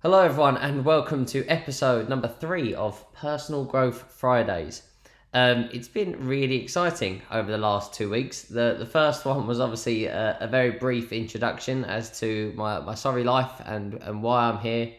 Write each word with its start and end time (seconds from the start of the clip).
Hello, 0.00 0.20
everyone, 0.20 0.56
and 0.58 0.84
welcome 0.84 1.26
to 1.26 1.44
episode 1.48 2.08
number 2.08 2.28
three 2.28 2.72
of 2.72 3.12
Personal 3.14 3.64
Growth 3.64 4.04
Fridays. 4.12 4.84
Um, 5.34 5.68
it's 5.72 5.88
been 5.88 6.24
really 6.24 6.62
exciting 6.62 7.20
over 7.32 7.50
the 7.50 7.58
last 7.58 7.94
two 7.94 8.08
weeks. 8.08 8.42
The 8.42 8.76
the 8.78 8.86
first 8.86 9.24
one 9.24 9.48
was 9.48 9.58
obviously 9.58 10.04
a, 10.04 10.38
a 10.38 10.46
very 10.46 10.70
brief 10.70 11.12
introduction 11.12 11.84
as 11.84 12.16
to 12.20 12.52
my, 12.54 12.78
my 12.78 12.94
sorry 12.94 13.24
life 13.24 13.50
and, 13.64 13.94
and 13.94 14.22
why 14.22 14.44
I'm 14.44 14.58
here. 14.58 14.92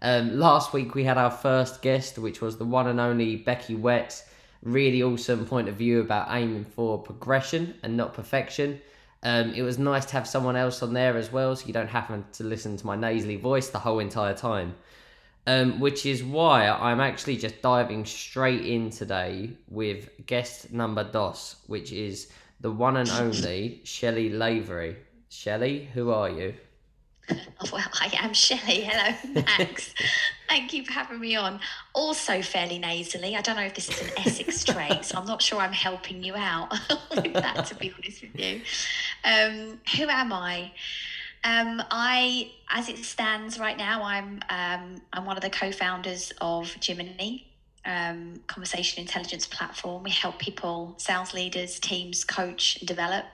Um, 0.00 0.38
last 0.38 0.72
week 0.72 0.94
we 0.94 1.04
had 1.04 1.18
our 1.18 1.30
first 1.30 1.82
guest, 1.82 2.16
which 2.16 2.40
was 2.40 2.56
the 2.56 2.64
one 2.64 2.86
and 2.86 3.00
only 3.00 3.36
Becky 3.36 3.76
Wetz. 3.76 4.22
Really 4.62 5.02
awesome 5.02 5.44
point 5.44 5.68
of 5.68 5.74
view 5.74 6.00
about 6.00 6.28
aiming 6.30 6.64
for 6.64 6.96
progression 6.96 7.74
and 7.82 7.98
not 7.98 8.14
perfection. 8.14 8.80
Um, 9.22 9.52
it 9.52 9.62
was 9.62 9.78
nice 9.78 10.04
to 10.06 10.12
have 10.12 10.28
someone 10.28 10.56
else 10.56 10.82
on 10.82 10.92
there 10.92 11.16
as 11.16 11.32
well, 11.32 11.56
so 11.56 11.66
you 11.66 11.72
don't 11.72 11.88
have 11.88 12.08
to 12.32 12.44
listen 12.44 12.76
to 12.76 12.86
my 12.86 12.96
nasally 12.96 13.36
voice 13.36 13.68
the 13.68 13.78
whole 13.78 13.98
entire 13.98 14.34
time. 14.34 14.74
Um, 15.46 15.80
which 15.80 16.04
is 16.04 16.22
why 16.22 16.68
I'm 16.68 17.00
actually 17.00 17.38
just 17.38 17.62
diving 17.62 18.04
straight 18.04 18.66
in 18.66 18.90
today 18.90 19.50
with 19.68 20.10
guest 20.26 20.72
number 20.72 21.04
dos, 21.04 21.56
which 21.66 21.90
is 21.90 22.30
the 22.60 22.70
one 22.70 22.98
and 22.98 23.08
only 23.10 23.80
Shelley 23.84 24.28
Lavery. 24.28 24.96
Shelley, 25.30 25.88
who 25.94 26.10
are 26.10 26.28
you? 26.28 26.54
Well, 27.72 27.84
I 28.00 28.10
am 28.20 28.32
Shelley. 28.32 28.82
Hello, 28.82 29.42
Max. 29.58 29.92
Thank 30.48 30.72
you 30.72 30.84
for 30.84 30.92
having 30.92 31.20
me 31.20 31.36
on. 31.36 31.60
Also, 31.92 32.40
fairly 32.40 32.78
nasally. 32.78 33.36
I 33.36 33.40
don't 33.40 33.56
know 33.56 33.62
if 33.62 33.74
this 33.74 33.88
is 33.88 34.00
an 34.00 34.18
Essex 34.18 34.64
trait, 34.64 35.04
so 35.04 35.18
I'm 35.18 35.26
not 35.26 35.42
sure 35.42 35.58
I'm 35.58 35.72
helping 35.72 36.22
you 36.22 36.34
out 36.36 36.70
with 37.16 37.34
that, 37.34 37.66
to 37.66 37.74
be 37.74 37.92
honest 37.92 38.22
with 38.22 38.38
you. 38.38 38.60
Um, 39.24 39.80
who 39.96 40.08
am 40.08 40.32
I? 40.32 40.72
Um, 41.44 41.82
I, 41.90 42.50
as 42.70 42.88
it 42.88 42.98
stands 42.98 43.58
right 43.58 43.76
now, 43.76 44.02
I'm 44.02 44.40
um, 44.48 45.02
I'm 45.12 45.24
one 45.24 45.36
of 45.36 45.42
the 45.42 45.50
co-founders 45.50 46.32
of 46.40 46.66
Jiminny, 46.80 47.44
um, 47.84 48.40
conversation 48.46 49.02
intelligence 49.02 49.46
platform. 49.46 50.04
We 50.04 50.10
help 50.10 50.38
people, 50.38 50.94
sales 50.98 51.34
leaders, 51.34 51.78
teams 51.80 52.24
coach 52.24 52.78
and 52.80 52.88
develop. 52.88 53.24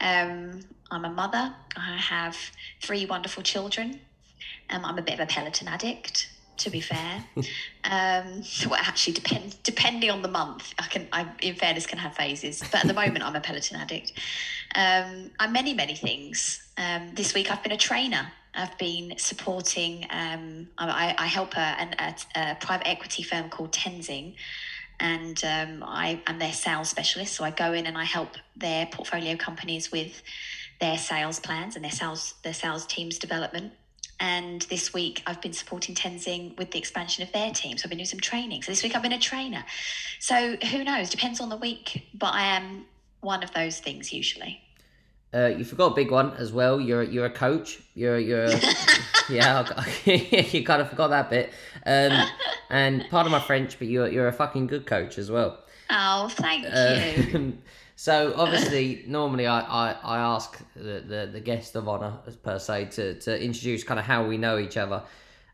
Um, 0.00 0.60
I'm 0.90 1.04
a 1.04 1.10
mother. 1.10 1.54
I 1.76 1.96
have 1.96 2.36
three 2.80 3.06
wonderful 3.06 3.42
children. 3.42 4.00
Um, 4.70 4.84
I'm 4.84 4.98
a 4.98 5.02
bit 5.02 5.14
of 5.14 5.20
a 5.20 5.26
Peloton 5.26 5.68
addict, 5.68 6.28
to 6.58 6.70
be 6.70 6.80
fair. 6.80 7.24
um, 7.84 8.42
well, 8.66 8.80
actually, 8.80 9.14
depend 9.14 9.56
depending 9.62 10.10
on 10.10 10.22
the 10.22 10.28
month, 10.28 10.74
I 10.78 10.86
can, 10.86 11.08
I, 11.12 11.26
in 11.42 11.54
fairness, 11.54 11.86
can 11.86 11.98
have 11.98 12.14
phases. 12.14 12.62
But 12.70 12.82
at 12.82 12.86
the 12.86 12.94
moment, 12.94 13.24
I'm 13.24 13.36
a 13.36 13.40
Peloton 13.40 13.76
addict. 13.76 14.12
Um, 14.74 15.30
I'm 15.38 15.52
many, 15.52 15.74
many 15.74 15.94
things. 15.94 16.62
Um, 16.76 17.10
this 17.14 17.34
week, 17.34 17.50
I've 17.50 17.62
been 17.62 17.72
a 17.72 17.76
trainer. 17.76 18.32
I've 18.54 18.76
been 18.78 19.14
supporting. 19.16 20.06
Um, 20.10 20.68
I, 20.78 21.14
I 21.16 21.26
help 21.26 21.56
a, 21.56 21.88
a, 21.98 22.14
a 22.40 22.56
private 22.60 22.88
equity 22.88 23.22
firm 23.22 23.48
called 23.48 23.72
Tenzing 23.72 24.34
and 25.00 25.42
um, 25.44 25.82
I 25.86 26.20
am 26.26 26.38
their 26.38 26.52
sales 26.52 26.90
specialist. 26.90 27.34
So 27.34 27.44
I 27.44 27.50
go 27.50 27.72
in 27.72 27.86
and 27.86 27.96
I 27.96 28.04
help 28.04 28.36
their 28.56 28.86
portfolio 28.86 29.36
companies 29.36 29.90
with 29.90 30.22
their 30.80 30.98
sales 30.98 31.40
plans 31.40 31.74
and 31.74 31.84
their 31.84 31.90
sales 31.90 32.34
their 32.42 32.54
sales 32.54 32.86
teams 32.86 33.18
development. 33.18 33.72
And 34.20 34.62
this 34.62 34.92
week 34.92 35.22
I've 35.26 35.40
been 35.40 35.54
supporting 35.54 35.94
Tenzing 35.94 36.56
with 36.58 36.70
the 36.70 36.78
expansion 36.78 37.22
of 37.22 37.32
their 37.32 37.50
team. 37.50 37.78
So 37.78 37.86
I've 37.86 37.90
been 37.90 37.98
doing 37.98 38.06
some 38.06 38.20
training. 38.20 38.62
So 38.62 38.72
this 38.72 38.82
week 38.82 38.94
I've 38.94 39.02
been 39.02 39.12
a 39.12 39.18
trainer. 39.18 39.64
So 40.18 40.56
who 40.56 40.84
knows? 40.84 41.08
Depends 41.08 41.40
on 41.40 41.48
the 41.48 41.56
week, 41.56 42.06
but 42.14 42.34
I 42.34 42.42
am 42.56 42.84
one 43.20 43.42
of 43.42 43.52
those 43.54 43.80
things 43.80 44.12
usually. 44.12 44.60
Uh, 45.32 45.46
you 45.46 45.64
forgot 45.64 45.92
a 45.92 45.94
big 45.94 46.10
one 46.10 46.32
as 46.34 46.52
well. 46.52 46.80
You're 46.80 47.04
you're 47.04 47.26
a 47.26 47.30
coach. 47.30 47.80
You're 47.94 48.18
you're 48.18 48.48
yeah. 49.30 49.64
you 50.04 50.64
kind 50.64 50.82
of 50.82 50.90
forgot 50.90 51.08
that 51.08 51.30
bit. 51.30 51.52
Um, 51.86 52.28
and 52.68 53.06
pardon 53.10 53.32
my 53.32 53.40
French, 53.40 53.78
but 53.78 53.88
you're 53.88 54.08
you're 54.08 54.28
a 54.28 54.32
fucking 54.32 54.66
good 54.66 54.86
coach 54.86 55.18
as 55.18 55.30
well. 55.30 55.58
Oh, 55.90 56.28
thank 56.28 56.66
uh, 56.70 57.00
you. 57.16 57.58
so 57.96 58.32
obviously, 58.36 59.04
normally 59.06 59.46
I, 59.46 59.60
I, 59.60 59.96
I 60.02 60.18
ask 60.18 60.62
the, 60.74 61.02
the, 61.06 61.30
the 61.32 61.40
guest 61.40 61.74
of 61.76 61.88
honor 61.88 62.18
per 62.42 62.58
se 62.58 62.86
to 62.92 63.14
to 63.20 63.42
introduce 63.42 63.84
kind 63.84 63.98
of 63.98 64.06
how 64.06 64.26
we 64.26 64.36
know 64.36 64.58
each 64.58 64.76
other. 64.76 65.02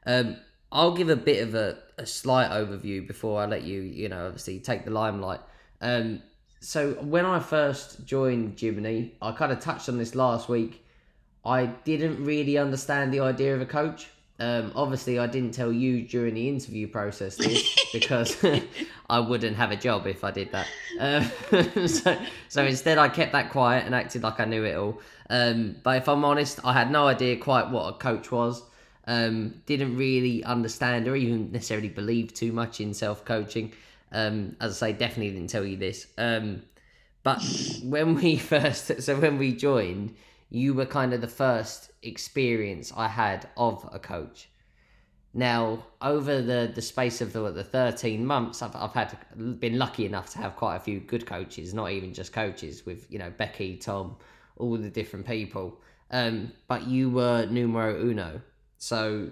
Um, 0.04 0.36
I'll 0.70 0.94
give 0.94 1.08
a 1.08 1.16
bit 1.16 1.42
of 1.42 1.54
a, 1.54 1.78
a 1.98 2.06
slight 2.06 2.50
overview 2.50 3.06
before 3.06 3.40
I 3.40 3.46
let 3.46 3.62
you 3.62 3.80
you 3.80 4.08
know 4.08 4.26
obviously 4.26 4.60
take 4.60 4.84
the 4.84 4.90
limelight. 4.90 5.40
Um, 5.80 6.22
so 6.60 6.92
when 6.94 7.24
I 7.24 7.38
first 7.38 8.04
joined 8.04 8.56
Jiminny, 8.56 9.12
I 9.22 9.32
kind 9.32 9.52
of 9.52 9.60
touched 9.60 9.88
on 9.88 9.98
this 9.98 10.14
last 10.14 10.48
week. 10.48 10.84
I 11.46 11.66
didn't 11.66 12.24
really 12.24 12.58
understand 12.58 13.14
the 13.14 13.20
idea 13.20 13.54
of 13.54 13.60
a 13.60 13.66
coach. 13.66 14.08
Um, 14.38 14.72
obviously, 14.74 15.18
I 15.18 15.26
didn't 15.26 15.52
tell 15.52 15.72
you 15.72 16.02
during 16.02 16.34
the 16.34 16.48
interview 16.48 16.88
process 16.88 17.36
this 17.36 17.86
because 17.92 18.44
I 19.10 19.20
wouldn't 19.20 19.56
have 19.56 19.70
a 19.70 19.76
job 19.76 20.06
if 20.06 20.24
I 20.24 20.30
did 20.30 20.50
that. 20.52 20.66
Um, 20.98 21.86
so, 21.86 22.18
so 22.48 22.64
instead, 22.64 22.98
I 22.98 23.08
kept 23.08 23.32
that 23.32 23.50
quiet 23.50 23.86
and 23.86 23.94
acted 23.94 24.22
like 24.22 24.40
I 24.40 24.44
knew 24.44 24.64
it 24.64 24.74
all. 24.74 25.00
Um, 25.30 25.76
but 25.82 25.98
if 25.98 26.08
I'm 26.08 26.24
honest, 26.24 26.60
I 26.64 26.72
had 26.72 26.90
no 26.90 27.06
idea 27.06 27.36
quite 27.36 27.70
what 27.70 27.94
a 27.94 27.98
coach 27.98 28.30
was. 28.30 28.62
Um, 29.06 29.62
didn't 29.66 29.96
really 29.96 30.42
understand 30.42 31.06
or 31.06 31.14
even 31.14 31.52
necessarily 31.52 31.88
believe 31.88 32.34
too 32.34 32.52
much 32.52 32.80
in 32.80 32.92
self 32.92 33.24
coaching. 33.24 33.72
Um, 34.12 34.56
as 34.60 34.82
I 34.82 34.90
say, 34.90 34.98
definitely 34.98 35.30
didn't 35.30 35.50
tell 35.50 35.64
you 35.64 35.76
this. 35.76 36.08
Um, 36.18 36.62
but 37.22 37.42
when 37.84 38.16
we 38.16 38.36
first, 38.36 39.02
so 39.02 39.16
when 39.16 39.38
we 39.38 39.52
joined, 39.52 40.14
you 40.48 40.74
were 40.74 40.86
kind 40.86 41.12
of 41.12 41.20
the 41.20 41.28
first 41.28 41.90
experience 42.02 42.92
I 42.96 43.08
had 43.08 43.48
of 43.56 43.88
a 43.92 43.98
coach. 43.98 44.48
Now, 45.34 45.84
over 46.00 46.40
the, 46.40 46.72
the 46.74 46.80
space 46.80 47.20
of 47.20 47.34
the, 47.34 47.50
the 47.50 47.62
13 47.62 48.24
months, 48.24 48.62
I've, 48.62 48.74
I've 48.74 48.94
had 48.94 49.18
been 49.60 49.78
lucky 49.78 50.06
enough 50.06 50.30
to 50.30 50.38
have 50.38 50.56
quite 50.56 50.76
a 50.76 50.80
few 50.80 50.98
good 50.98 51.26
coaches, 51.26 51.74
not 51.74 51.90
even 51.90 52.14
just 52.14 52.32
coaches, 52.32 52.86
with, 52.86 53.06
you 53.10 53.18
know, 53.18 53.30
Becky, 53.36 53.76
Tom, 53.76 54.16
all 54.56 54.78
the 54.78 54.88
different 54.88 55.26
people. 55.26 55.78
Um, 56.10 56.52
but 56.68 56.86
you 56.86 57.10
were 57.10 57.44
numero 57.46 58.00
uno. 58.00 58.40
So, 58.78 59.28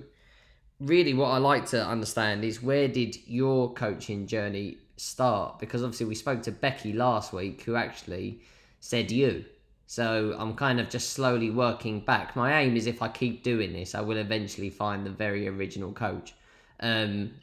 really, 0.79 1.15
what 1.15 1.29
I 1.29 1.39
like 1.39 1.65
to 1.67 1.83
understand 1.83 2.45
is 2.45 2.63
where 2.63 2.89
did 2.89 3.17
your 3.27 3.73
coaching 3.73 4.27
journey 4.27 4.79
start? 4.99 5.59
Because 5.59 5.83
obviously, 5.83 6.07
we 6.07 6.17
spoke 6.17 6.43
to 6.43 6.53
Becky 6.53 6.93
last 6.93 7.33
week, 7.33 7.63
who 7.63 7.77
actually 7.77 8.41
said 8.81 9.11
you. 9.11 9.47
So 9.87 10.35
I'm 10.39 10.55
kind 10.55 10.81
of 10.81 10.89
just 10.89 11.11
slowly 11.11 11.51
working 11.51 12.01
back. 12.01 12.35
My 12.37 12.61
aim 12.61 12.77
is 12.77 12.87
if 12.87 13.03
I 13.03 13.09
keep 13.09 13.43
doing 13.43 13.73
this, 13.73 13.95
I 13.95 14.01
will 14.01 14.17
eventually 14.17 14.71
find 14.71 15.05
the 15.05 15.11
very 15.11 15.47
original 15.47 15.93
coach. 15.93 16.35
Um, 16.81 17.33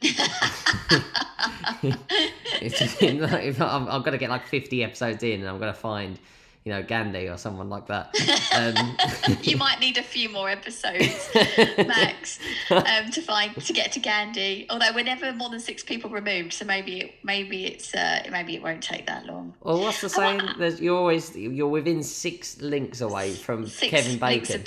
it's, 1.82 2.80
if 3.02 3.60
I'm, 3.60 3.88
I'm 3.88 4.00
going 4.02 4.12
to 4.12 4.18
get 4.18 4.30
like 4.30 4.46
50 4.46 4.84
episodes 4.84 5.22
in 5.22 5.40
and 5.40 5.48
I'm 5.48 5.58
going 5.58 5.72
to 5.72 5.78
find 5.78 6.18
you 6.64 6.72
know, 6.72 6.82
Gandhi 6.82 7.28
or 7.28 7.36
someone 7.36 7.68
like 7.68 7.86
that. 7.88 8.14
Um, 8.54 8.96
you 9.42 9.56
might 9.56 9.80
need 9.80 9.96
a 9.96 10.02
few 10.02 10.28
more 10.28 10.50
episodes, 10.50 11.30
Max, 11.78 12.38
um, 12.70 13.10
to 13.10 13.22
find 13.22 13.54
to 13.56 13.72
get 13.72 13.92
to 13.92 14.00
Gandhi. 14.00 14.66
Although 14.68 14.92
we're 14.94 15.04
never 15.04 15.32
more 15.32 15.48
than 15.48 15.58
six 15.58 15.82
people 15.82 16.10
removed, 16.10 16.52
so 16.52 16.66
maybe 16.66 17.14
maybe 17.22 17.64
it's 17.64 17.94
uh, 17.94 18.24
maybe 18.30 18.54
it 18.54 18.62
won't 18.62 18.82
take 18.82 19.06
that 19.06 19.24
long. 19.24 19.54
Well, 19.62 19.80
what's 19.80 20.02
the 20.02 20.10
saying? 20.10 20.42
There's, 20.58 20.82
you're 20.82 20.96
always 20.96 21.34
you're 21.34 21.68
within 21.68 22.02
six 22.02 22.60
links 22.60 23.00
away 23.00 23.32
from 23.32 23.66
six 23.66 23.90
Kevin 23.90 24.18
Bacon. 24.18 24.62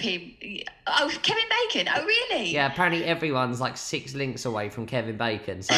Oh, 0.87 1.11
Kevin 1.21 1.43
Bacon! 1.71 1.93
Oh, 1.95 2.03
really? 2.03 2.49
Yeah, 2.49 2.71
apparently 2.71 3.05
everyone's 3.05 3.61
like 3.61 3.77
six 3.77 4.15
links 4.15 4.45
away 4.45 4.69
from 4.69 4.87
Kevin 4.87 5.17
Bacon. 5.17 5.61
So 5.61 5.75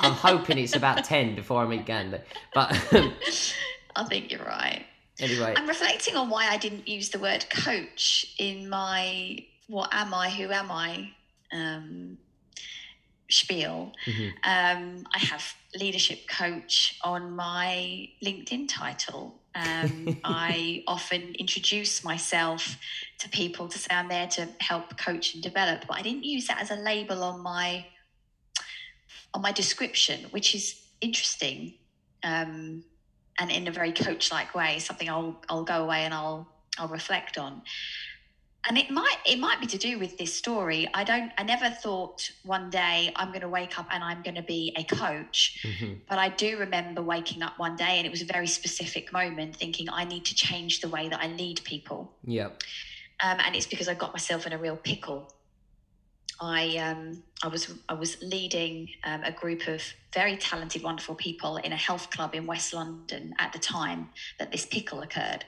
I'm 0.00 0.12
hoping 0.12 0.58
it's 0.58 0.76
about 0.76 1.04
ten 1.04 1.34
before 1.34 1.62
I 1.62 1.66
meet 1.66 1.86
Gandhi. 1.86 2.18
But 2.52 2.72
I 3.96 4.04
think 4.04 4.30
you're 4.30 4.44
right. 4.44 4.84
Anyway, 5.20 5.54
I'm 5.56 5.68
reflecting 5.68 6.16
on 6.16 6.30
why 6.30 6.48
I 6.48 6.56
didn't 6.56 6.88
use 6.88 7.10
the 7.10 7.18
word 7.18 7.48
coach 7.50 8.34
in 8.38 8.68
my 8.68 9.44
"What 9.68 9.90
am 9.92 10.14
I? 10.14 10.30
Who 10.30 10.50
am 10.50 10.70
I?" 10.70 11.10
Um, 11.52 12.18
spiel. 13.30 13.92
Mm-hmm. 14.06 14.28
Um, 14.44 15.06
I 15.14 15.18
have 15.18 15.54
leadership 15.74 16.28
coach 16.28 16.98
on 17.02 17.32
my 17.34 18.08
LinkedIn 18.22 18.68
title. 18.68 19.36
Um, 19.54 20.20
I 20.24 20.82
often 20.86 21.34
introduce 21.38 22.04
myself 22.04 22.76
to 23.18 23.28
people 23.28 23.68
to 23.68 23.78
say 23.78 23.94
I'm 23.94 24.08
there 24.08 24.26
to 24.28 24.48
help 24.60 24.98
coach 24.98 25.34
and 25.34 25.42
develop, 25.42 25.86
but 25.86 25.96
I 25.96 26.02
didn't 26.02 26.24
use 26.24 26.46
that 26.48 26.60
as 26.60 26.70
a 26.70 26.76
label 26.76 27.22
on 27.22 27.40
my 27.40 27.86
on 29.32 29.42
my 29.42 29.52
description, 29.52 30.26
which 30.30 30.54
is 30.54 30.80
interesting. 31.00 31.74
Um, 32.24 32.84
and 33.40 33.50
in 33.50 33.66
a 33.66 33.72
very 33.72 33.92
coach 33.92 34.30
like 34.30 34.54
way, 34.54 34.78
something 34.78 35.08
I'll 35.08 35.42
I'll 35.48 35.64
go 35.64 35.82
away 35.82 36.04
and 36.04 36.14
I'll 36.14 36.46
I'll 36.78 36.88
reflect 36.88 37.38
on. 37.38 37.62
And 38.68 38.76
it 38.76 38.90
might 38.90 39.16
it 39.26 39.38
might 39.38 39.58
be 39.58 39.66
to 39.68 39.78
do 39.78 39.98
with 39.98 40.18
this 40.18 40.34
story. 40.34 40.86
I 40.92 41.02
don't 41.02 41.32
I 41.38 41.42
never 41.42 41.70
thought 41.70 42.30
one 42.44 42.68
day 42.68 43.10
I'm 43.16 43.28
going 43.28 43.40
to 43.40 43.48
wake 43.48 43.78
up 43.78 43.86
and 43.90 44.04
I'm 44.04 44.22
going 44.22 44.34
to 44.34 44.42
be 44.42 44.74
a 44.76 44.84
coach. 44.84 45.58
Mm-hmm. 45.64 45.94
But 46.08 46.18
I 46.18 46.28
do 46.28 46.58
remember 46.58 47.00
waking 47.02 47.42
up 47.42 47.58
one 47.58 47.74
day 47.74 47.96
and 47.96 48.06
it 48.06 48.10
was 48.10 48.20
a 48.20 48.26
very 48.26 48.46
specific 48.46 49.12
moment 49.12 49.56
thinking 49.56 49.88
I 49.90 50.04
need 50.04 50.26
to 50.26 50.34
change 50.34 50.80
the 50.80 50.88
way 50.88 51.08
that 51.08 51.20
I 51.20 51.28
lead 51.28 51.64
people. 51.64 52.12
Yep. 52.24 52.62
Um, 53.22 53.38
and 53.44 53.56
it's 53.56 53.66
because 53.66 53.88
I 53.88 53.94
got 53.94 54.12
myself 54.12 54.46
in 54.46 54.52
a 54.52 54.58
real 54.58 54.76
pickle. 54.76 55.32
I 56.40 56.76
um, 56.78 57.22
I 57.42 57.48
was 57.48 57.72
I 57.88 57.94
was 57.94 58.16
leading 58.22 58.88
um, 59.04 59.22
a 59.24 59.32
group 59.32 59.68
of 59.68 59.82
very 60.14 60.36
talented, 60.36 60.82
wonderful 60.82 61.14
people 61.14 61.58
in 61.58 61.72
a 61.72 61.76
health 61.76 62.10
club 62.10 62.34
in 62.34 62.46
West 62.46 62.72
London 62.72 63.34
at 63.38 63.52
the 63.52 63.58
time 63.58 64.08
that 64.38 64.50
this 64.50 64.64
pickle 64.66 65.02
occurred, 65.02 65.44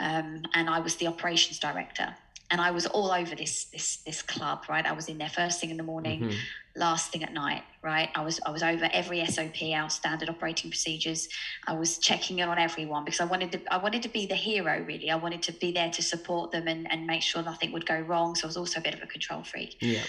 um, 0.00 0.42
and 0.54 0.68
I 0.68 0.80
was 0.80 0.96
the 0.96 1.06
operations 1.06 1.58
director. 1.58 2.14
And 2.48 2.60
I 2.60 2.70
was 2.70 2.86
all 2.86 3.10
over 3.10 3.34
this 3.34 3.64
this 3.66 3.98
this 3.98 4.22
club, 4.22 4.64
right? 4.68 4.84
I 4.86 4.92
was 4.92 5.08
in 5.08 5.18
there 5.18 5.28
first 5.28 5.60
thing 5.60 5.70
in 5.70 5.76
the 5.76 5.82
morning, 5.82 6.22
Mhm. 6.22 6.36
Last 6.76 7.10
thing 7.10 7.22
at 7.22 7.32
night, 7.32 7.62
right? 7.82 8.08
I 8.14 8.22
was 8.22 8.40
I 8.46 8.50
was 8.50 8.62
over 8.62 8.88
every 8.92 9.24
SOP, 9.26 9.62
our 9.74 9.90
standard 9.90 10.28
operating 10.28 10.70
procedures. 10.70 11.28
I 11.66 11.74
was 11.74 11.98
checking 11.98 12.38
in 12.38 12.48
on 12.48 12.58
everyone 12.58 13.04
because 13.04 13.20
I 13.20 13.24
wanted 13.24 13.52
to 13.52 13.60
I 13.72 13.78
wanted 13.78 14.02
to 14.02 14.08
be 14.08 14.26
the 14.26 14.34
hero 14.34 14.84
really. 14.86 15.10
I 15.10 15.16
wanted 15.16 15.42
to 15.42 15.52
be 15.52 15.72
there 15.72 15.90
to 15.90 16.02
support 16.02 16.52
them 16.52 16.68
and, 16.68 16.90
and 16.90 17.06
make 17.06 17.22
sure 17.22 17.42
nothing 17.42 17.72
would 17.72 17.86
go 17.86 17.98
wrong. 18.00 18.34
So 18.34 18.46
I 18.46 18.48
was 18.48 18.56
also 18.56 18.80
a 18.80 18.82
bit 18.82 18.94
of 18.94 19.02
a 19.02 19.06
control 19.06 19.42
freak. 19.42 19.76
Yeah. 19.80 20.02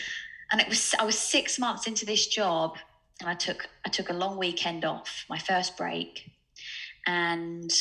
And 0.51 0.61
it 0.61 0.67
was 0.67 0.93
I 0.99 1.05
was 1.05 1.17
six 1.17 1.57
months 1.57 1.87
into 1.87 2.05
this 2.05 2.27
job 2.27 2.77
and 3.19 3.29
I 3.29 3.33
took 3.33 3.69
I 3.85 3.89
took 3.89 4.09
a 4.09 4.13
long 4.13 4.37
weekend 4.37 4.85
off, 4.85 5.25
my 5.29 5.37
first 5.37 5.77
break, 5.77 6.31
and 7.05 7.71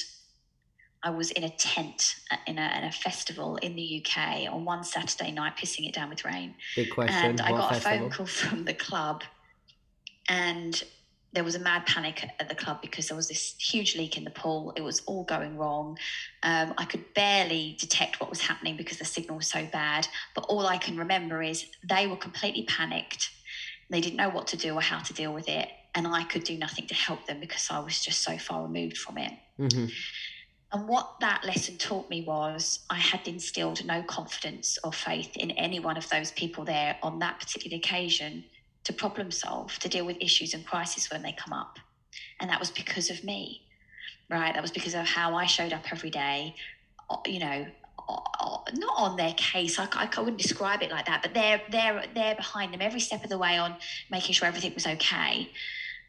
I 1.06 1.11
was 1.11 1.31
in 1.31 1.44
a 1.44 1.50
tent 1.50 2.17
uh, 2.32 2.37
in 2.49 2.58
a, 2.58 2.79
in 2.79 2.82
a 2.85 2.91
festival 2.91 3.56
in 3.58 3.76
the 3.76 4.05
UK 4.05 4.53
on 4.53 4.64
one 4.64 4.82
Saturday 4.82 5.31
night, 5.31 5.53
pissing 5.56 5.87
it 5.88 5.94
down 5.94 6.11
with 6.11 6.25
rain 6.25 6.56
Big 6.75 6.91
question. 6.91 7.14
and 7.31 7.41
I 7.41 7.53
what 7.53 7.58
got 7.61 7.69
festival? 7.75 7.97
a 7.97 8.00
phone 8.00 8.11
call 8.11 8.26
from 8.26 8.64
the 8.64 8.75
club, 8.75 9.23
and 10.29 10.82
there 11.32 11.44
was 11.44 11.55
a 11.55 11.61
mad 11.61 11.87
panic 11.87 12.25
at- 12.41 12.49
the 12.49 12.56
club 12.56 12.81
because 12.82 13.06
there 13.06 13.17
was 13.17 13.29
this 13.29 13.55
huge 13.61 13.94
leak 13.94 14.17
in 14.17 14.25
the 14.25 14.31
pool. 14.31 14.73
It 14.76 14.81
was 14.82 15.00
all 15.06 15.23
going 15.23 15.56
wrong. 15.56 15.97
Um, 16.43 16.75
I 16.76 16.85
could 16.87 17.05
barely 17.14 17.76
detect 17.79 18.19
what 18.20 18.29
was 18.29 18.41
happening 18.41 18.76
because 18.76 18.99
the 18.99 19.05
signal 19.05 19.37
was 19.37 19.47
so 19.49 19.64
bad. 19.73 20.08
But 20.35 20.44
all 20.49 20.67
I 20.67 20.79
can 20.79 20.97
remember 20.97 21.41
is 21.41 21.67
they 21.88 22.08
were 22.08 22.17
completely 22.17 22.64
panicked. 22.64 23.31
They 23.91 24.00
didn't 24.00 24.17
know 24.17 24.31
what 24.31 24.49
to 24.49 24.56
do 24.56 24.75
or 24.75 24.81
how 24.81 24.99
to 25.00 25.12
deal 25.12 25.32
with 25.32 25.49
it, 25.49 25.69
and 25.94 26.08
I 26.08 26.25
could 26.25 26.43
do 26.43 26.58
nothing 26.58 26.88
to 26.88 26.94
help 26.94 27.26
them 27.26 27.38
because 27.38 27.69
I 27.70 27.79
was 27.79 28.00
just 28.00 28.25
so 28.25 28.37
far 28.38 28.62
removed 28.64 28.97
from 28.99 29.19
it. 29.19 29.32
hmm 29.56 29.87
And 30.72 30.88
what 30.88 31.06
that 31.20 31.44
lesson 31.44 31.78
taught 31.78 32.10
me 32.10 32.22
was 32.22 32.80
I 32.90 32.96
had 32.96 33.26
instilled 33.26 33.84
no 33.84 34.02
confidence 34.02 34.78
or 34.84 34.92
faith 34.92 35.36
in 35.36 35.52
any 35.52 35.80
one 35.80 35.96
of 35.96 36.08
those 36.10 36.32
people 36.32 36.64
there 36.64 36.96
on 37.02 37.20
that 37.20 37.40
particular 37.40 37.76
occasion 37.78 38.44
to 38.84 38.92
problem 38.92 39.30
solve, 39.30 39.78
to 39.80 39.88
deal 39.88 40.06
with 40.06 40.18
issues 40.20 40.54
and 40.54 40.66
crises 40.66 41.10
when 41.10 41.22
they 41.22 41.32
come 41.32 41.52
up. 41.54 41.78
And 42.40 42.50
that 42.50 42.60
was 42.60 42.70
because 42.70 43.10
of 43.10 43.24
me, 43.24 43.62
right? 44.30 44.54
That 44.54 44.62
was 44.62 44.72
because 44.72 44.94
of 44.94 45.06
how 45.06 45.34
I 45.34 45.46
showed 45.46 45.72
up 45.72 45.92
every 45.92 46.10
day, 46.10 46.54
uh, 47.10 47.16
you 47.26 47.40
know. 47.40 47.66
o- 48.08 48.24
o- 48.40 48.64
Not 48.74 48.94
on 48.98 49.16
their 49.16 49.34
case, 49.34 49.78
I, 49.78 49.88
I, 49.94 50.08
I 50.16 50.20
wouldn't 50.20 50.42
describe 50.42 50.82
it 50.82 50.90
like 50.90 51.06
that, 51.06 51.22
but 51.22 51.34
they're 51.34 51.62
they're 51.70 52.04
they're 52.14 52.34
behind 52.36 52.72
them 52.74 52.82
every 52.82 53.00
step 53.00 53.24
of 53.24 53.30
the 53.30 53.38
way 53.38 53.58
on 53.58 53.76
making 54.10 54.34
sure 54.34 54.48
everything 54.48 54.74
was 54.74 54.86
okay, 54.86 55.50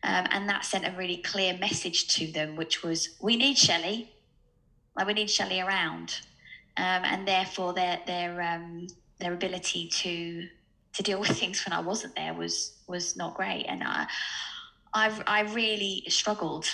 um, 0.03 0.27
and 0.31 0.49
that 0.49 0.65
sent 0.65 0.87
a 0.87 0.91
really 0.91 1.17
clear 1.17 1.53
message 1.53 2.07
to 2.09 2.31
them, 2.31 2.55
which 2.55 2.83
was, 2.83 3.09
"We 3.21 3.35
need 3.37 3.57
Shelley, 3.57 4.09
like 4.97 5.07
we 5.07 5.13
need 5.13 5.29
Shelley 5.29 5.61
around, 5.61 6.19
um, 6.75 7.03
and 7.05 7.27
therefore 7.27 7.73
their 7.73 7.99
their 8.07 8.41
um, 8.41 8.87
their 9.19 9.33
ability 9.33 9.89
to 9.89 10.47
to 10.93 11.03
deal 11.03 11.19
with 11.19 11.29
things 11.29 11.63
when 11.63 11.73
I 11.73 11.81
wasn't 11.81 12.15
there 12.15 12.33
was 12.33 12.73
was 12.87 13.15
not 13.15 13.35
great, 13.35 13.65
and 13.67 13.83
I 13.83 14.07
I, 14.93 15.21
I 15.27 15.41
really 15.53 16.03
struggled 16.07 16.65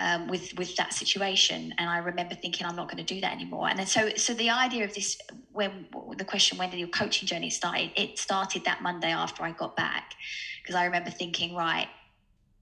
um, 0.00 0.26
with 0.26 0.52
with 0.58 0.74
that 0.76 0.92
situation, 0.92 1.72
and 1.78 1.88
I 1.88 1.98
remember 1.98 2.34
thinking 2.34 2.66
I'm 2.66 2.76
not 2.76 2.90
going 2.90 3.04
to 3.04 3.14
do 3.14 3.20
that 3.20 3.32
anymore. 3.32 3.68
And 3.68 3.78
then 3.78 3.86
so 3.86 4.10
so 4.16 4.34
the 4.34 4.50
idea 4.50 4.84
of 4.84 4.94
this 4.94 5.16
when 5.52 5.86
the 6.16 6.24
question 6.24 6.58
when 6.58 6.70
did 6.70 6.80
your 6.80 6.88
coaching 6.88 7.28
journey 7.28 7.50
start? 7.50 7.78
It 7.96 8.18
started 8.18 8.64
that 8.64 8.82
Monday 8.82 9.12
after 9.12 9.44
I 9.44 9.52
got 9.52 9.76
back 9.76 10.14
because 10.62 10.74
I 10.74 10.84
remember 10.84 11.10
thinking 11.10 11.54
right. 11.54 11.88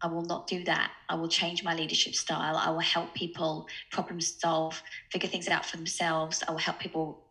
I 0.02 0.06
will 0.06 0.23
not 0.23 0.47
do 0.47 0.64
that. 0.64 0.93
I 1.08 1.14
will 1.14 1.29
change 1.29 1.62
my 1.62 1.75
leadership 1.75 2.14
style. 2.14 2.56
I 2.56 2.70
will 2.70 2.81
help 2.81 3.14
people 3.14 3.67
problem 3.91 4.20
solve, 4.20 4.82
figure 5.11 5.29
things 5.29 5.49
out 5.49 5.67
for 5.67 5.76
themselves. 5.76 6.43
I 6.47 6.52
will 6.52 6.58
help 6.58 6.79
people, 6.79 7.23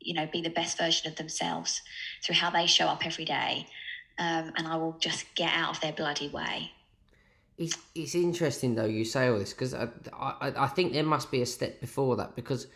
you 0.00 0.14
know, 0.14 0.26
be 0.26 0.40
the 0.40 0.50
best 0.50 0.78
version 0.78 1.10
of 1.10 1.16
themselves 1.16 1.82
through 2.22 2.36
how 2.36 2.50
they 2.50 2.66
show 2.66 2.86
up 2.86 3.04
every 3.04 3.26
day. 3.26 3.66
Um, 4.18 4.52
and 4.56 4.66
I 4.66 4.76
will 4.76 4.96
just 4.98 5.26
get 5.34 5.52
out 5.52 5.74
of 5.74 5.80
their 5.80 5.92
bloody 5.92 6.28
way. 6.28 6.72
It's 7.58 7.76
it's 7.94 8.14
interesting 8.14 8.74
though 8.74 8.84
you 8.84 9.04
say 9.04 9.28
all 9.28 9.38
this 9.38 9.54
because 9.54 9.72
I, 9.72 9.88
I 10.12 10.52
I 10.56 10.66
think 10.66 10.92
there 10.92 11.02
must 11.02 11.30
be 11.30 11.40
a 11.40 11.46
step 11.46 11.80
before 11.80 12.16
that 12.16 12.36
because 12.36 12.66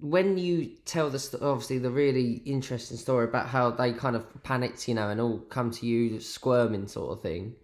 when 0.00 0.38
you 0.38 0.76
tell 0.84 1.10
the 1.10 1.38
obviously 1.42 1.78
the 1.78 1.90
really 1.90 2.34
interesting 2.44 2.96
story 2.96 3.24
about 3.24 3.48
how 3.48 3.72
they 3.72 3.92
kind 3.92 4.14
of 4.14 4.24
panicked 4.44 4.86
you 4.86 4.94
know 4.94 5.08
and 5.08 5.20
all 5.20 5.38
come 5.38 5.72
to 5.72 5.86
you 5.86 6.20
squirming 6.20 6.86
sort 6.86 7.10
of 7.12 7.20
thing. 7.20 7.56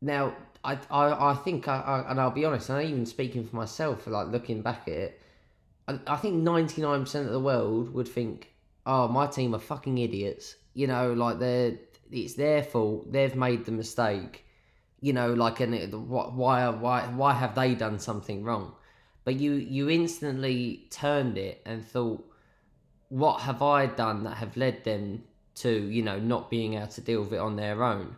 Now 0.00 0.34
I 0.64 0.78
I, 0.90 1.30
I 1.30 1.34
think 1.34 1.68
I, 1.68 1.80
I 1.80 2.10
and 2.10 2.20
I'll 2.20 2.30
be 2.30 2.44
honest 2.44 2.70
and 2.70 2.82
even 2.82 3.06
speaking 3.06 3.46
for 3.46 3.56
myself 3.56 4.06
like 4.06 4.28
looking 4.28 4.62
back 4.62 4.82
at 4.88 4.94
it, 4.94 5.22
I, 5.88 5.98
I 6.06 6.16
think 6.16 6.34
ninety 6.36 6.82
nine 6.82 7.02
percent 7.02 7.26
of 7.26 7.32
the 7.32 7.40
world 7.40 7.92
would 7.94 8.08
think 8.08 8.52
oh 8.84 9.08
my 9.08 9.26
team 9.26 9.54
are 9.54 9.60
fucking 9.60 9.98
idiots 9.98 10.56
you 10.74 10.86
know 10.86 11.12
like 11.12 11.38
they're 11.38 11.76
it's 12.12 12.34
their 12.34 12.62
fault 12.62 13.10
they've 13.10 13.34
made 13.34 13.64
the 13.64 13.72
mistake 13.72 14.46
you 15.00 15.12
know, 15.12 15.32
like, 15.34 15.60
and 15.60 15.74
it, 15.74 15.90
wh- 15.90 16.36
why, 16.36 16.68
why, 16.68 17.02
why 17.06 17.32
have 17.32 17.54
they 17.54 17.74
done 17.74 17.98
something 17.98 18.42
wrong? 18.42 18.74
But 19.24 19.36
you, 19.36 19.52
you 19.52 19.90
instantly 19.90 20.86
turned 20.90 21.36
it 21.36 21.62
and 21.66 21.84
thought, 21.84 22.24
what 23.08 23.40
have 23.42 23.62
I 23.62 23.86
done 23.86 24.24
that 24.24 24.36
have 24.38 24.56
led 24.56 24.84
them 24.84 25.24
to, 25.56 25.70
you 25.70 26.02
know, 26.02 26.18
not 26.18 26.50
being 26.50 26.74
able 26.74 26.88
to 26.88 27.00
deal 27.00 27.20
with 27.20 27.32
it 27.32 27.38
on 27.38 27.56
their 27.56 27.82
own? 27.82 28.16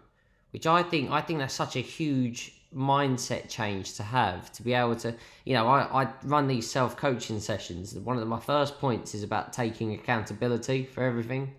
Which 0.50 0.66
I 0.66 0.82
think, 0.82 1.10
I 1.10 1.20
think 1.20 1.40
that's 1.40 1.54
such 1.54 1.76
a 1.76 1.80
huge 1.80 2.54
mindset 2.74 3.48
change 3.48 3.94
to 3.94 4.02
have 4.02 4.52
to 4.52 4.62
be 4.62 4.74
able 4.74 4.96
to, 4.96 5.14
you 5.44 5.54
know, 5.54 5.66
I, 5.66 6.04
I 6.04 6.08
run 6.24 6.48
these 6.48 6.70
self 6.70 6.96
coaching 6.96 7.40
sessions. 7.40 7.94
One 7.94 8.18
of 8.18 8.26
my 8.26 8.40
first 8.40 8.78
points 8.78 9.14
is 9.14 9.22
about 9.22 9.52
taking 9.52 9.94
accountability 9.94 10.84
for 10.84 11.02
everything, 11.02 11.54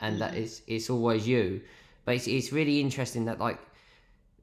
and 0.00 0.20
that 0.20 0.34
mm. 0.34 0.38
is 0.38 0.62
it's 0.66 0.90
always 0.90 1.26
you. 1.26 1.60
But 2.04 2.16
it's, 2.16 2.26
it's 2.26 2.52
really 2.52 2.80
interesting 2.80 3.24
that 3.26 3.38
like 3.38 3.58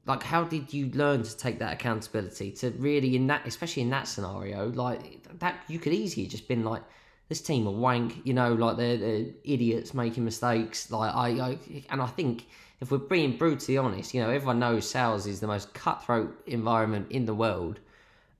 like 0.06 0.22
how 0.22 0.44
did 0.44 0.72
you 0.72 0.86
learn 0.92 1.22
to 1.22 1.36
take 1.36 1.58
that 1.58 1.72
accountability 1.72 2.52
to 2.52 2.70
really 2.78 3.16
in 3.16 3.26
that 3.26 3.46
especially 3.46 3.82
in 3.82 3.90
that 3.90 4.06
scenario 4.06 4.68
like 4.70 5.22
that 5.40 5.56
you 5.68 5.78
could 5.78 5.92
easily 5.92 6.26
just 6.26 6.46
been 6.48 6.64
like 6.64 6.82
this 7.28 7.40
team 7.40 7.66
are 7.66 7.72
wank 7.72 8.24
you 8.24 8.32
know 8.32 8.54
like 8.54 8.76
they're, 8.76 8.96
they're 8.96 9.26
idiots 9.44 9.94
making 9.94 10.24
mistakes 10.24 10.90
like 10.90 11.12
I, 11.12 11.28
I 11.28 11.58
and 11.90 12.00
i 12.00 12.06
think 12.06 12.46
if 12.80 12.90
we're 12.90 12.98
being 12.98 13.36
brutally 13.36 13.78
honest 13.78 14.14
you 14.14 14.20
know 14.20 14.30
everyone 14.30 14.58
knows 14.58 14.88
sales 14.88 15.26
is 15.26 15.40
the 15.40 15.46
most 15.46 15.72
cutthroat 15.74 16.36
environment 16.46 17.06
in 17.10 17.26
the 17.26 17.34
world 17.34 17.80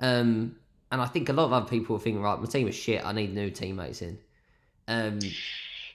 um 0.00 0.56
and 0.92 1.00
i 1.00 1.06
think 1.06 1.28
a 1.28 1.32
lot 1.32 1.44
of 1.46 1.52
other 1.52 1.66
people 1.66 1.98
think 1.98 2.20
right 2.20 2.38
my 2.38 2.46
team 2.46 2.68
is 2.68 2.74
shit 2.74 3.04
i 3.04 3.12
need 3.12 3.34
new 3.34 3.50
teammates 3.50 4.02
in 4.02 4.18
um 4.88 5.18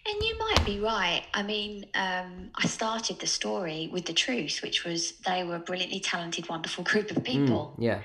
And 0.03 0.23
you 0.23 0.35
might 0.39 0.65
be 0.65 0.79
right. 0.79 1.21
I 1.33 1.43
mean, 1.43 1.85
um, 1.93 2.49
I 2.55 2.65
started 2.65 3.19
the 3.19 3.27
story 3.27 3.87
with 3.93 4.05
the 4.05 4.13
truth, 4.13 4.61
which 4.63 4.83
was 4.83 5.13
they 5.27 5.43
were 5.43 5.57
a 5.57 5.59
brilliantly 5.59 5.99
talented, 5.99 6.49
wonderful 6.49 6.83
group 6.83 7.11
of 7.11 7.17
mm, 7.17 7.23
people. 7.23 7.75
yeah 7.77 7.99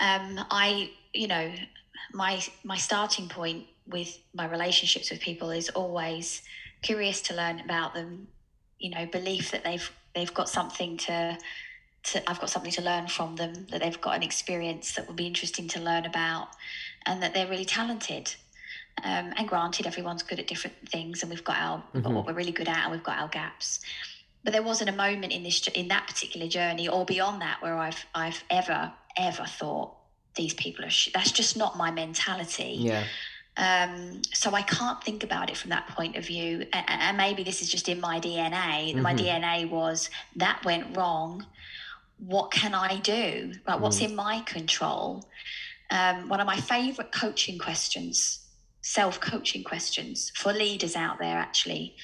um, 0.00 0.40
I, 0.50 0.90
you 1.14 1.28
know, 1.28 1.52
my 2.12 2.42
my 2.64 2.76
starting 2.76 3.28
point 3.28 3.66
with 3.86 4.18
my 4.34 4.46
relationships 4.46 5.10
with 5.10 5.20
people 5.20 5.50
is 5.50 5.68
always 5.70 6.42
curious 6.82 7.22
to 7.22 7.34
learn 7.34 7.60
about 7.60 7.94
them. 7.94 8.28
You 8.78 8.90
know, 8.90 9.06
belief 9.06 9.50
that 9.50 9.64
they've 9.64 9.90
they've 10.14 10.32
got 10.34 10.48
something 10.48 10.96
to. 10.98 11.38
To, 12.12 12.30
I've 12.30 12.38
got 12.38 12.50
something 12.50 12.70
to 12.70 12.82
learn 12.82 13.08
from 13.08 13.34
them, 13.34 13.66
that 13.72 13.80
they've 13.80 14.00
got 14.00 14.14
an 14.14 14.22
experience 14.22 14.94
that 14.94 15.08
would 15.08 15.16
be 15.16 15.26
interesting 15.26 15.66
to 15.66 15.80
learn 15.80 16.04
about, 16.04 16.50
and 17.04 17.20
that 17.20 17.34
they're 17.34 17.48
really 17.48 17.64
talented. 17.64 18.32
Um, 19.02 19.32
and 19.36 19.48
granted, 19.48 19.88
everyone's 19.88 20.22
good 20.22 20.38
at 20.38 20.46
different 20.46 20.76
things, 20.88 21.22
and 21.22 21.30
we've 21.30 21.42
got 21.42 21.56
our 21.56 21.82
we've 21.92 22.04
got 22.04 22.12
what 22.12 22.26
we're 22.26 22.32
really 22.32 22.52
good 22.52 22.68
at, 22.68 22.84
and 22.84 22.92
we've 22.92 23.02
got 23.02 23.18
our 23.18 23.28
gaps. 23.28 23.80
But 24.44 24.52
there 24.52 24.62
wasn't 24.62 24.90
a 24.90 24.92
moment 24.94 25.32
in 25.32 25.42
this 25.42 25.66
in 25.68 25.88
that 25.88 26.06
particular 26.06 26.46
journey, 26.46 26.86
or 26.88 27.04
beyond 27.04 27.42
that, 27.42 27.60
where 27.60 27.76
I've 27.76 28.06
I've 28.14 28.42
ever 28.50 28.92
ever 29.16 29.44
thought 29.44 29.92
these 30.36 30.54
people 30.54 30.84
are. 30.84 30.90
Sh-. 30.90 31.10
That's 31.12 31.32
just 31.32 31.56
not 31.56 31.76
my 31.76 31.90
mentality. 31.90 32.76
yeah 32.78 33.04
Um, 33.56 34.20
so 34.34 34.54
I 34.54 34.62
can't 34.62 35.02
think 35.02 35.24
about 35.24 35.48
it 35.50 35.56
from 35.56 35.70
that 35.70 35.88
point 35.88 36.16
of 36.16 36.26
view. 36.26 36.66
And, 36.72 36.84
and 36.88 37.16
maybe 37.16 37.42
this 37.42 37.62
is 37.62 37.70
just 37.70 37.88
in 37.88 38.00
my 38.00 38.20
DNA. 38.20 38.94
My 39.00 39.14
Mhm. 39.14 39.18
DNA 39.18 39.70
was 39.70 40.10
that 40.36 40.62
went 40.64 40.96
wrong. 40.96 41.46
What 42.18 42.50
can 42.50 42.74
I 42.74 42.96
do? 42.98 43.52
Like, 43.66 43.80
what's 43.80 44.00
in 44.00 44.14
my 44.14 44.40
control? 44.40 45.28
Um, 45.90 46.28
one 46.28 46.40
of 46.40 46.46
my 46.46 46.56
favorite 46.56 47.12
coaching 47.12 47.58
questions, 47.58 48.40
self 48.82 49.20
coaching 49.20 49.64
questions 49.64 50.32
for 50.34 50.52
leaders 50.52 50.96
out 50.96 51.18
there, 51.18 51.38
actually, 51.38 51.96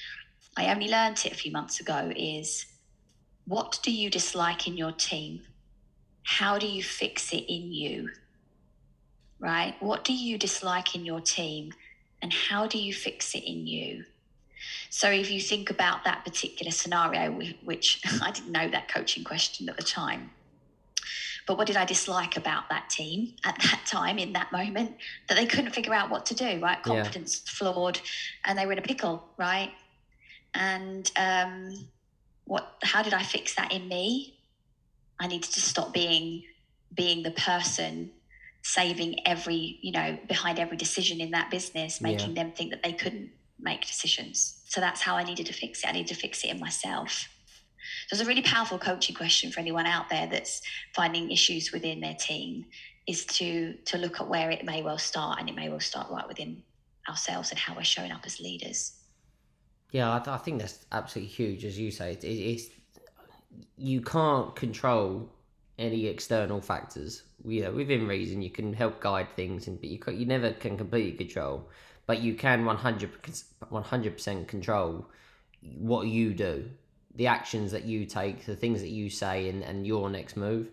I 0.55 0.71
only 0.71 0.87
learned 0.87 1.25
it 1.25 1.31
a 1.31 1.35
few 1.35 1.51
months 1.51 1.79
ago, 1.79 2.11
is 2.15 2.65
what 3.45 3.79
do 3.83 3.91
you 3.91 4.09
dislike 4.09 4.67
in 4.67 4.77
your 4.77 4.91
team? 4.91 5.41
How 6.23 6.57
do 6.57 6.67
you 6.67 6.81
fix 6.83 7.33
it 7.33 7.43
in 7.51 7.71
you? 7.73 8.09
Right? 9.43 9.75
What 9.81 10.05
do 10.05 10.13
you 10.13 10.37
dislike 10.37 10.95
in 10.95 11.03
your 11.03 11.19
team? 11.19 11.73
And 12.21 12.31
how 12.31 12.65
do 12.65 12.77
you 12.77 12.93
fix 12.93 13.35
it 13.35 13.43
in 13.43 13.67
you? 13.67 14.05
So 14.89 15.11
if 15.11 15.29
you 15.29 15.41
think 15.41 15.69
about 15.69 16.05
that 16.05 16.23
particular 16.23 16.71
scenario, 16.71 17.31
which 17.63 18.01
I 18.21 18.31
didn't 18.31 18.53
know 18.53 18.69
that 18.69 18.87
coaching 18.87 19.25
question 19.25 19.67
at 19.67 19.75
the 19.75 19.83
time, 19.83 20.31
but 21.45 21.57
what 21.57 21.67
did 21.67 21.75
I 21.75 21.83
dislike 21.83 22.37
about 22.37 22.69
that 22.69 22.89
team 22.89 23.33
at 23.43 23.59
that 23.63 23.81
time 23.85 24.17
in 24.17 24.31
that 24.33 24.51
moment 24.53 24.95
that 25.27 25.35
they 25.35 25.45
couldn't 25.45 25.71
figure 25.71 25.93
out 25.93 26.09
what 26.09 26.25
to 26.27 26.35
do, 26.35 26.59
right? 26.61 26.81
Confidence 26.81 27.41
yeah. 27.45 27.51
flawed 27.51 27.99
and 28.45 28.57
they 28.57 28.65
were 28.65 28.71
in 28.71 28.79
a 28.79 28.83
pickle, 28.83 29.27
right? 29.37 29.71
And 30.53 31.11
um, 31.17 31.87
what 32.45 32.77
how 32.83 33.01
did 33.01 33.13
I 33.13 33.23
fix 33.23 33.55
that 33.55 33.73
in 33.73 33.87
me? 33.89 34.39
I 35.19 35.27
needed 35.27 35.51
to 35.51 35.61
stop 35.61 35.93
being 35.93 36.43
being 36.93 37.23
the 37.23 37.31
person 37.31 38.11
saving 38.63 39.15
every, 39.27 39.77
you 39.81 39.91
know, 39.91 40.17
behind 40.27 40.57
every 40.57 40.77
decision 40.77 41.21
in 41.21 41.31
that 41.31 41.51
business, 41.51 42.01
making 42.01 42.35
yeah. 42.35 42.43
them 42.43 42.53
think 42.53 42.71
that 42.71 42.81
they 42.81 42.93
couldn't 42.93 43.29
make 43.59 43.81
decisions. 43.81 44.61
So 44.65 44.81
that's 44.81 45.01
how 45.01 45.15
I 45.15 45.23
needed 45.23 45.45
to 45.47 45.53
fix 45.53 45.83
it. 45.83 45.89
I 45.89 45.91
needed 45.91 46.07
to 46.07 46.15
fix 46.15 46.43
it 46.43 46.49
in 46.49 46.59
myself. 46.59 47.27
So 48.07 48.15
it's 48.15 48.21
a 48.21 48.25
really 48.25 48.41
powerful 48.41 48.79
coaching 48.79 49.15
question 49.15 49.51
for 49.51 49.59
anyone 49.59 49.85
out 49.85 50.09
there 50.09 50.27
that's 50.27 50.61
finding 50.95 51.31
issues 51.31 51.71
within 51.71 51.99
their 51.99 52.15
team 52.15 52.65
is 53.05 53.25
to 53.25 53.73
to 53.85 53.97
look 53.97 54.21
at 54.21 54.29
where 54.29 54.49
it 54.49 54.63
may 54.63 54.81
well 54.81 54.97
start 54.97 55.39
and 55.39 55.49
it 55.49 55.55
may 55.55 55.67
well 55.67 55.81
start 55.81 56.09
right 56.09 56.27
within 56.27 56.63
ourselves 57.09 57.49
and 57.51 57.59
how 57.59 57.75
we're 57.75 57.83
showing 57.83 58.11
up 58.11 58.21
as 58.25 58.39
leaders. 58.39 58.93
Yeah, 59.91 60.15
I, 60.15 60.19
th- 60.19 60.29
I 60.29 60.37
think 60.37 60.59
that's 60.59 60.85
absolutely 60.91 61.33
huge, 61.33 61.65
as 61.65 61.77
you 61.77 61.91
say. 61.91 62.13
It, 62.13 62.23
it's 62.23 62.69
you 63.77 64.01
can't 64.01 64.55
control 64.55 65.29
any 65.77 66.07
external 66.07 66.61
factors. 66.61 67.23
You 67.45 67.63
know, 67.63 67.71
within 67.71 68.07
reason, 68.07 68.41
you 68.41 68.49
can 68.49 68.73
help 68.73 69.01
guide 69.01 69.27
things, 69.35 69.67
and 69.67 69.79
but 69.79 69.89
you 69.89 69.99
you 70.13 70.25
never 70.25 70.51
can 70.53 70.77
completely 70.77 71.25
control. 71.25 71.69
But 72.05 72.21
you 72.21 72.35
can 72.35 72.65
100 72.65 74.13
percent 74.13 74.47
control 74.47 75.05
what 75.79 76.07
you 76.07 76.33
do 76.33 76.69
the 77.15 77.27
actions 77.27 77.71
that 77.71 77.85
you 77.85 78.05
take, 78.05 78.45
the 78.45 78.55
things 78.55 78.81
that 78.81 78.89
you 78.89 79.09
say, 79.09 79.49
and, 79.49 79.63
and 79.63 79.85
your 79.85 80.09
next 80.09 80.35
move. 80.35 80.67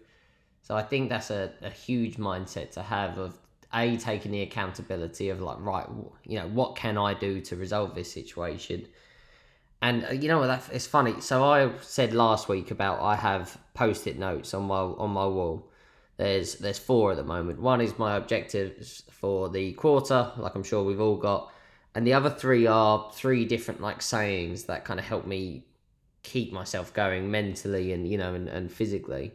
So 0.63 0.77
I 0.77 0.83
think 0.83 1.11
that's 1.11 1.31
a, 1.31 1.53
a 1.63 1.71
huge 1.71 2.17
mindset 2.17 2.71
to 2.73 2.83
have 2.83 3.19
of 3.19 3.39
a 3.73 3.97
taking 3.97 4.33
the 4.33 4.43
accountability 4.43 5.29
of 5.29 5.41
like 5.41 5.59
right, 5.61 5.87
you 6.25 6.39
know, 6.39 6.49
what 6.49 6.77
can 6.77 6.97
I 6.97 7.15
do 7.15 7.41
to 7.43 7.57
resolve 7.57 7.95
this 7.95 8.13
situation? 8.13 8.87
And 9.83 10.05
uh, 10.05 10.13
you 10.13 10.29
know 10.29 10.39
what? 10.39 10.69
It's 10.73 10.87
funny. 10.87 11.21
So 11.21 11.45
I 11.45 11.71
said 11.81 12.13
last 12.13 12.49
week 12.49 12.71
about 12.71 13.01
I 13.01 13.17
have 13.17 13.57
post-it 13.75 14.19
notes 14.19 14.55
on 14.55 14.65
my 14.65 14.79
on 14.79 15.11
my 15.11 15.27
wall. 15.27 15.70
There's 16.21 16.57
there's 16.57 16.79
four 16.79 17.13
at 17.13 17.17
the 17.17 17.25
moment. 17.25 17.63
One 17.63 17.81
is 17.81 17.99
my 17.99 18.17
objectives 18.17 19.05
for 19.11 19.49
the 19.49 19.73
quarter, 19.73 20.31
like 20.37 20.55
I'm 20.55 20.63
sure 20.63 20.85
we've 20.85 21.01
all 21.01 21.17
got, 21.17 21.51
and 21.95 22.07
the 22.07 22.13
other 22.13 22.29
three 22.29 22.67
are 22.67 23.11
three 23.15 23.47
different 23.47 23.81
like 23.81 24.03
sayings 24.03 24.65
that 24.65 24.85
kind 24.85 25.01
of 25.01 25.07
help 25.07 25.27
me 25.27 25.65
keep 26.23 26.53
myself 26.53 26.93
going 26.93 27.31
mentally 27.31 27.95
and 27.95 28.07
you 28.07 28.19
know 28.19 28.35
and, 28.35 28.49
and 28.49 28.71
physically. 28.71 29.33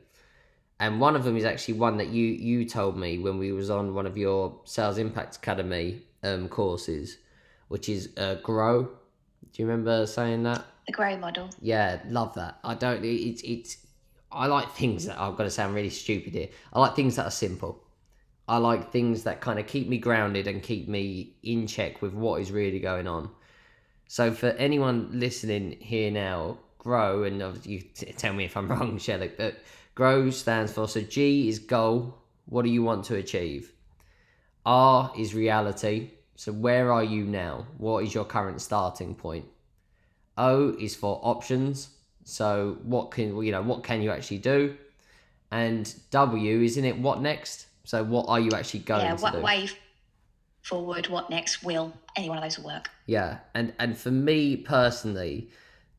And 0.80 1.02
one 1.02 1.16
of 1.16 1.24
them 1.24 1.36
is 1.36 1.44
actually 1.44 1.80
one 1.80 1.98
that 1.98 2.10
you 2.10 2.28
you 2.28 2.70
told 2.70 2.96
me 2.96 3.18
when 3.18 3.40
we 3.40 3.52
was 3.52 3.72
on 3.72 3.96
one 3.96 4.06
of 4.06 4.16
your 4.16 4.62
sales 4.66 5.00
impact 5.00 5.38
academy 5.38 6.04
um, 6.22 6.48
courses 6.48 7.18
which 7.68 7.90
is 7.90 8.10
uh, 8.18 8.36
grow. 8.44 8.84
Do 8.84 9.64
you 9.64 9.66
remember 9.68 10.06
saying 10.06 10.44
that? 10.44 10.64
The 10.86 10.94
grow 10.94 11.18
model. 11.18 11.50
Yeah 11.60 11.98
love 12.10 12.36
that. 12.36 12.60
I 12.64 12.76
don't 12.76 13.04
it's 13.04 13.42
it's 13.42 13.78
i 14.36 14.46
like 14.46 14.70
things 14.72 15.06
that 15.06 15.20
i've 15.20 15.36
got 15.36 15.44
to 15.44 15.50
sound 15.50 15.74
really 15.74 15.90
stupid 15.90 16.34
here 16.34 16.48
i 16.74 16.80
like 16.80 16.96
things 16.96 17.16
that 17.16 17.26
are 17.26 17.32
simple 17.32 17.84
i 18.48 18.58
like 18.58 18.92
things 18.92 19.24
that 19.24 19.42
kind 19.42 19.60
of 19.60 19.68
keep 19.68 19.88
me 19.88 19.98
grounded 19.98 20.48
and 20.48 20.62
keep 20.62 20.88
me 20.88 21.36
in 21.44 21.66
check 21.66 22.02
with 22.02 22.14
what 22.14 22.42
is 22.42 22.52
really 22.52 22.80
going 22.80 23.08
on 23.08 23.30
so 24.08 24.32
for 24.32 24.50
anyone 24.50 25.10
listening 25.14 25.78
here 25.80 26.12
now 26.12 26.58
grow, 26.86 27.24
and 27.24 27.42
you 27.66 27.82
tell 27.82 28.34
me 28.34 28.46
if 28.46 28.56
I'm 28.56 28.68
wrong, 28.72 28.98
Shelley, 29.00 29.32
but 29.36 29.58
grow 29.96 30.30
stands 30.30 30.72
for 30.72 30.88
so 30.88 31.02
G 31.02 31.50
is 31.50 31.60
goal. 31.60 32.16
What 32.46 32.64
do 32.64 32.70
you 32.70 32.84
want 32.84 33.06
to 33.06 33.16
achieve? 33.16 33.74
R 34.66 35.12
is 35.18 35.34
reality. 35.34 36.12
So 36.36 36.52
where 36.52 36.94
are 36.94 37.04
you 37.04 37.24
now? 37.24 37.66
What 37.78 38.04
is 38.04 38.14
your 38.14 38.26
current 38.26 38.62
starting 38.62 39.16
point? 39.16 39.46
O 40.38 40.76
is 40.80 40.96
for 40.96 41.20
options. 41.24 41.90
So 42.26 42.80
what 42.84 43.12
can 43.12 43.42
you 43.42 43.52
know 43.52 43.62
what 43.62 43.84
can 43.84 44.02
you 44.02 44.12
actually 44.12 44.40
do? 44.40 44.76
And 45.52 45.94
W 46.12 46.62
isn't 46.62 46.84
it 46.84 46.98
what 46.98 47.22
next? 47.22 47.68
So 47.86 48.04
what 48.04 48.26
are 48.28 48.40
you 48.40 48.52
actually 48.52 48.82
going 48.82 49.06
yeah, 49.06 49.16
what 49.16 49.42
way 49.42 49.70
forward, 50.64 51.08
what 51.08 51.30
next 51.30 51.64
will 51.64 51.94
any 52.18 52.28
one 52.28 52.40
of 52.40 52.44
those 52.44 52.58
will 52.58 52.66
work. 52.66 52.90
Yeah. 53.06 53.38
And 53.54 53.74
and 53.78 53.96
for 53.96 54.10
me 54.12 54.58
personally, 54.58 55.50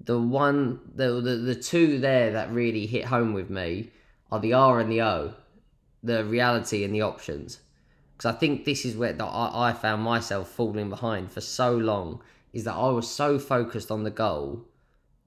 the 0.01 0.21
one 0.21 0.81
the, 0.95 1.21
the 1.21 1.37
the 1.37 1.55
two 1.55 1.99
there 2.01 2.33
that 2.33 2.53
really 2.53 2.87
hit 2.87 3.05
home 3.05 3.33
with 3.33 3.49
me 3.49 3.91
are 4.33 4.41
the 4.41 4.53
R 4.53 4.81
and 4.81 4.91
the 4.91 5.03
O, 5.03 5.35
the 6.03 6.25
reality 6.25 6.83
and 6.83 6.93
the 6.93 7.03
options. 7.03 7.61
Because 8.17 8.35
I 8.35 8.39
think 8.39 8.65
this 8.65 8.85
is 8.85 8.97
where 8.97 9.13
the, 9.13 9.25
I, 9.25 9.71
I 9.71 9.73
found 9.75 10.03
myself 10.03 10.49
falling 10.49 10.89
behind 10.89 11.31
for 11.31 11.41
so 11.41 11.77
long 11.77 12.21
is 12.53 12.65
that 12.65 12.75
I 12.75 12.89
was 12.89 13.09
so 13.09 13.39
focused 13.39 13.93
on 13.93 14.03
the 14.03 14.11
goal 14.11 14.65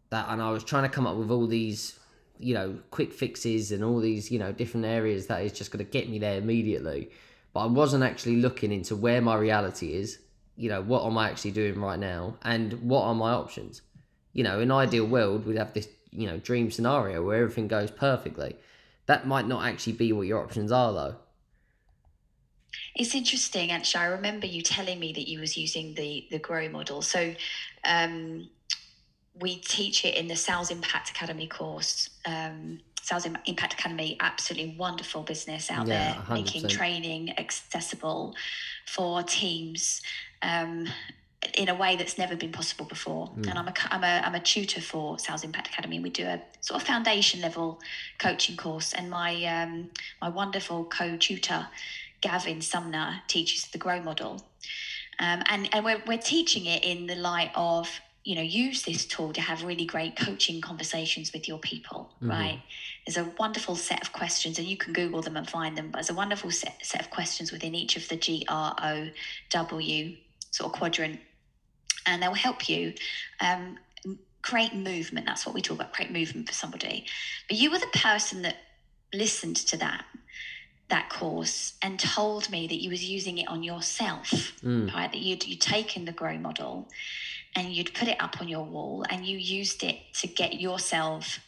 that 0.09 0.27
and 0.29 0.41
I 0.41 0.51
was 0.51 0.63
trying 0.63 0.83
to 0.83 0.89
come 0.89 1.07
up 1.07 1.17
with 1.17 1.31
all 1.31 1.47
these 1.47 1.99
you 2.37 2.53
know 2.53 2.79
quick 2.91 3.13
fixes 3.13 3.71
and 3.71 3.83
all 3.83 3.99
these 3.99 4.31
you 4.31 4.39
know 4.39 4.51
different 4.51 4.85
areas 4.85 5.27
that 5.27 5.43
is 5.43 5.51
just 5.51 5.71
going 5.71 5.83
to 5.85 5.91
get 5.91 6.09
me 6.09 6.19
there 6.19 6.37
immediately 6.37 7.11
but 7.53 7.61
I 7.61 7.65
wasn't 7.65 8.03
actually 8.03 8.37
looking 8.37 8.71
into 8.71 8.95
where 8.95 9.21
my 9.21 9.35
reality 9.35 9.93
is 9.93 10.19
you 10.55 10.69
know 10.69 10.81
what 10.81 11.05
am 11.05 11.17
I 11.17 11.29
actually 11.29 11.51
doing 11.51 11.79
right 11.79 11.99
now 11.99 12.37
and 12.43 12.73
what 12.81 13.03
are 13.03 13.15
my 13.15 13.31
options 13.31 13.81
you 14.33 14.43
know, 14.43 14.59
in 14.59 14.71
ideal 14.71 15.05
world, 15.05 15.45
we'd 15.45 15.57
have 15.57 15.73
this, 15.73 15.87
you 16.11 16.27
know, 16.27 16.37
dream 16.37 16.71
scenario 16.71 17.23
where 17.23 17.41
everything 17.41 17.67
goes 17.67 17.91
perfectly. 17.91 18.55
That 19.07 19.27
might 19.27 19.47
not 19.47 19.65
actually 19.65 19.93
be 19.93 20.13
what 20.13 20.27
your 20.27 20.43
options 20.43 20.71
are, 20.71 20.93
though. 20.93 21.15
It's 22.95 23.15
interesting, 23.15 23.71
actually. 23.71 24.03
I 24.03 24.07
remember 24.07 24.45
you 24.45 24.61
telling 24.61 24.99
me 24.99 25.13
that 25.13 25.27
you 25.27 25.39
was 25.39 25.57
using 25.57 25.95
the 25.95 26.27
the 26.29 26.37
Grow 26.37 26.69
model. 26.69 27.01
So, 27.01 27.33
um, 27.83 28.49
we 29.39 29.57
teach 29.57 30.05
it 30.05 30.15
in 30.15 30.27
the 30.27 30.35
Sales 30.35 30.71
Impact 30.71 31.09
Academy 31.09 31.47
course. 31.47 32.09
Um, 32.25 32.79
Sales 33.01 33.25
Impact 33.25 33.73
Academy, 33.73 34.17
absolutely 34.19 34.75
wonderful 34.77 35.23
business 35.23 35.71
out 35.71 35.87
yeah, 35.87 36.13
there, 36.13 36.21
100%. 36.23 36.33
making 36.33 36.67
training 36.67 37.39
accessible 37.39 38.35
for 38.85 39.23
teams. 39.23 40.01
Um, 40.41 40.87
in 41.53 41.69
a 41.69 41.75
way 41.75 41.95
that's 41.95 42.17
never 42.17 42.35
been 42.35 42.51
possible 42.51 42.85
before. 42.85 43.27
Mm. 43.27 43.49
And 43.49 43.59
I'm 43.59 43.67
a, 43.67 43.73
I'm, 43.91 44.03
a, 44.03 44.27
I'm 44.27 44.35
a 44.35 44.39
tutor 44.39 44.81
for 44.81 45.17
Sales 45.19 45.43
Impact 45.43 45.67
Academy. 45.67 45.99
We 45.99 46.09
do 46.09 46.25
a 46.25 46.41
sort 46.59 46.81
of 46.81 46.87
foundation 46.87 47.41
level 47.41 47.79
coaching 48.17 48.57
course. 48.57 48.93
And 48.93 49.09
my, 49.09 49.45
um, 49.45 49.89
my 50.21 50.27
wonderful 50.29 50.83
co 50.85 51.15
tutor, 51.15 51.67
Gavin 52.21 52.61
Sumner, 52.61 53.21
teaches 53.27 53.67
the 53.67 53.77
Grow 53.77 54.01
model. 54.01 54.41
Um, 55.19 55.43
and 55.47 55.69
and 55.73 55.85
we're, 55.85 56.01
we're 56.07 56.17
teaching 56.17 56.65
it 56.65 56.83
in 56.83 57.07
the 57.07 57.15
light 57.15 57.51
of, 57.55 57.89
you 58.29 58.35
know, 58.35 58.43
use 58.43 58.83
this 58.83 59.05
tool 59.05 59.33
to 59.33 59.41
have 59.41 59.63
really 59.63 59.85
great 59.85 60.15
coaching 60.15 60.61
conversations 60.61 61.33
with 61.33 61.47
your 61.47 61.57
people, 61.57 62.11
mm-hmm. 62.17 62.29
right? 62.29 62.61
There's 63.03 63.17
a 63.17 63.31
wonderful 63.39 63.75
set 63.75 64.01
of 64.03 64.13
questions, 64.13 64.59
and 64.59 64.67
you 64.67 64.77
can 64.77 64.93
Google 64.93 65.23
them 65.23 65.35
and 65.35 65.49
find 65.49 65.75
them, 65.75 65.87
but 65.89 65.97
there's 65.97 66.11
a 66.11 66.19
wonderful 66.23 66.51
set, 66.51 66.75
set 66.83 67.01
of 67.01 67.09
questions 67.09 67.51
within 67.51 67.73
each 67.73 67.97
of 67.97 68.07
the 68.07 68.17
G 68.25 68.45
R 68.47 68.75
O 68.91 69.07
W 69.49 70.15
sort 70.51 70.71
of 70.71 70.77
quadrant 70.77 71.19
and 72.05 72.21
they'll 72.21 72.33
help 72.33 72.69
you 72.69 72.93
um, 73.41 73.77
create 74.41 74.75
movement. 74.75 75.25
That's 75.25 75.45
what 75.45 75.55
we 75.55 75.61
talk 75.61 75.79
about, 75.79 75.93
create 75.93 76.11
movement 76.11 76.47
for 76.47 76.53
somebody. 76.53 77.05
But 77.47 77.57
you 77.57 77.71
were 77.71 77.79
the 77.79 77.87
person 77.87 78.43
that 78.43 78.57
listened 79.13 79.57
to 79.57 79.77
that 79.77 80.05
that 80.89 81.09
course 81.09 81.73
and 81.81 81.99
told 81.99 82.49
me 82.49 82.67
that 82.67 82.81
you 82.81 82.89
was 82.89 83.03
using 83.03 83.37
it 83.37 83.47
on 83.47 83.63
yourself, 83.63 84.29
mm. 84.63 84.91
right? 84.93 85.11
That 85.11 85.19
you'd 85.19 85.47
you'd 85.47 85.61
taken 85.61 86.05
the 86.05 86.11
grow 86.11 86.37
model 86.37 86.89
and 87.55 87.69
you'd 87.69 87.93
put 87.93 88.07
it 88.07 88.17
up 88.19 88.41
on 88.41 88.47
your 88.47 88.65
wall 88.65 89.05
and 89.09 89.25
you 89.25 89.37
used 89.37 89.83
it 89.83 89.97
to 90.15 90.27
get 90.27 90.59
yourself 90.59 91.39